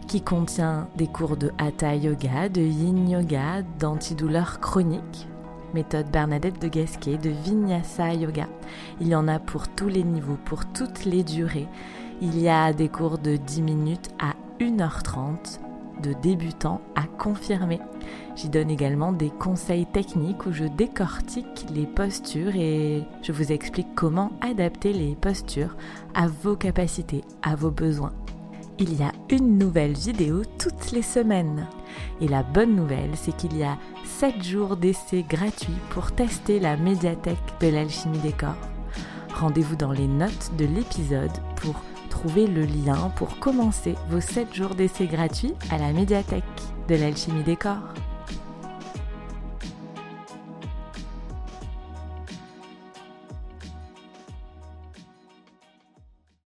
qui 0.08 0.22
contient 0.22 0.88
des 0.96 1.08
cours 1.08 1.38
de 1.38 1.52
hatha 1.58 1.96
yoga, 1.96 2.50
de 2.50 2.62
yin 2.62 3.10
yoga, 3.10 3.64
d'antidouleur 3.80 4.60
chronique, 4.60 5.28
méthode 5.78 6.10
Bernadette 6.10 6.60
de 6.60 6.70
Gasquet, 6.70 7.20
de 7.20 7.30
Vinyasa 7.30 8.12
Yoga. 8.12 8.48
Il 9.00 9.10
y 9.10 9.14
en 9.14 9.28
a 9.28 9.38
pour 9.38 9.68
tous 9.68 9.88
les 9.88 10.02
niveaux, 10.02 10.40
pour 10.44 10.66
toutes 10.66 11.06
les 11.06 11.24
durées. 11.24 11.68
Il 12.20 12.40
y 12.40 12.50
a 12.50 12.74
des 12.74 12.90
cours 12.90 13.20
de 13.20 13.36
10 13.36 13.62
minutes 13.62 14.10
à 14.18 14.34
1h30, 14.60 15.60
de 16.02 16.14
débutants 16.14 16.82
à 16.96 17.04
confirmés. 17.04 17.80
J'y 18.36 18.50
donne 18.50 18.72
également 18.72 19.12
des 19.12 19.30
conseils 19.30 19.86
techniques 19.86 20.48
où 20.48 20.52
je 20.52 20.64
décortique 20.64 21.68
les 21.72 21.86
postures 21.86 22.56
et 22.56 23.04
je 23.22 23.32
vous 23.32 23.52
explique 23.52 23.94
comment 23.94 24.32
adapter 24.42 24.94
les 24.94 25.16
postures 25.16 25.78
à 26.16 26.26
vos 26.26 26.56
capacités, 26.56 27.22
à 27.44 27.56
vos 27.56 27.70
besoins 27.70 28.14
il 28.80 29.00
y 29.00 29.04
a 29.04 29.12
une 29.30 29.58
nouvelle 29.58 29.94
vidéo 29.94 30.44
toutes 30.60 30.92
les 30.92 31.02
semaines. 31.02 31.68
Et 32.22 32.28
la 32.28 32.44
bonne 32.44 32.76
nouvelle, 32.76 33.12
c'est 33.16 33.36
qu'il 33.36 33.58
y 33.58 33.64
a 33.64 33.78
7 34.20 34.44
jours 34.44 34.78
d'essai 34.78 35.22
gratuits 35.22 35.78
pour 35.92 36.12
tester 36.12 36.60
la 36.60 36.76
médiathèque 36.76 37.38
de 37.62 37.68
l'alchimie 37.68 38.18
des 38.18 38.32
corps. 38.32 38.58
Rendez-vous 39.36 39.76
dans 39.76 39.92
les 39.92 40.08
notes 40.08 40.56
de 40.58 40.66
l'épisode 40.66 41.30
pour 41.58 41.76
trouver 42.10 42.48
le 42.48 42.66
lien 42.66 43.12
pour 43.16 43.38
commencer 43.38 43.94
vos 44.10 44.20
7 44.20 44.56
jours 44.56 44.74
d'essai 44.74 45.06
gratuits 45.06 45.54
à 45.70 45.78
la 45.78 45.94
médiathèque 45.94 46.44
de 46.88 46.96
l'alchimie 46.96 47.44
des 47.44 47.58
corps. 47.58 47.94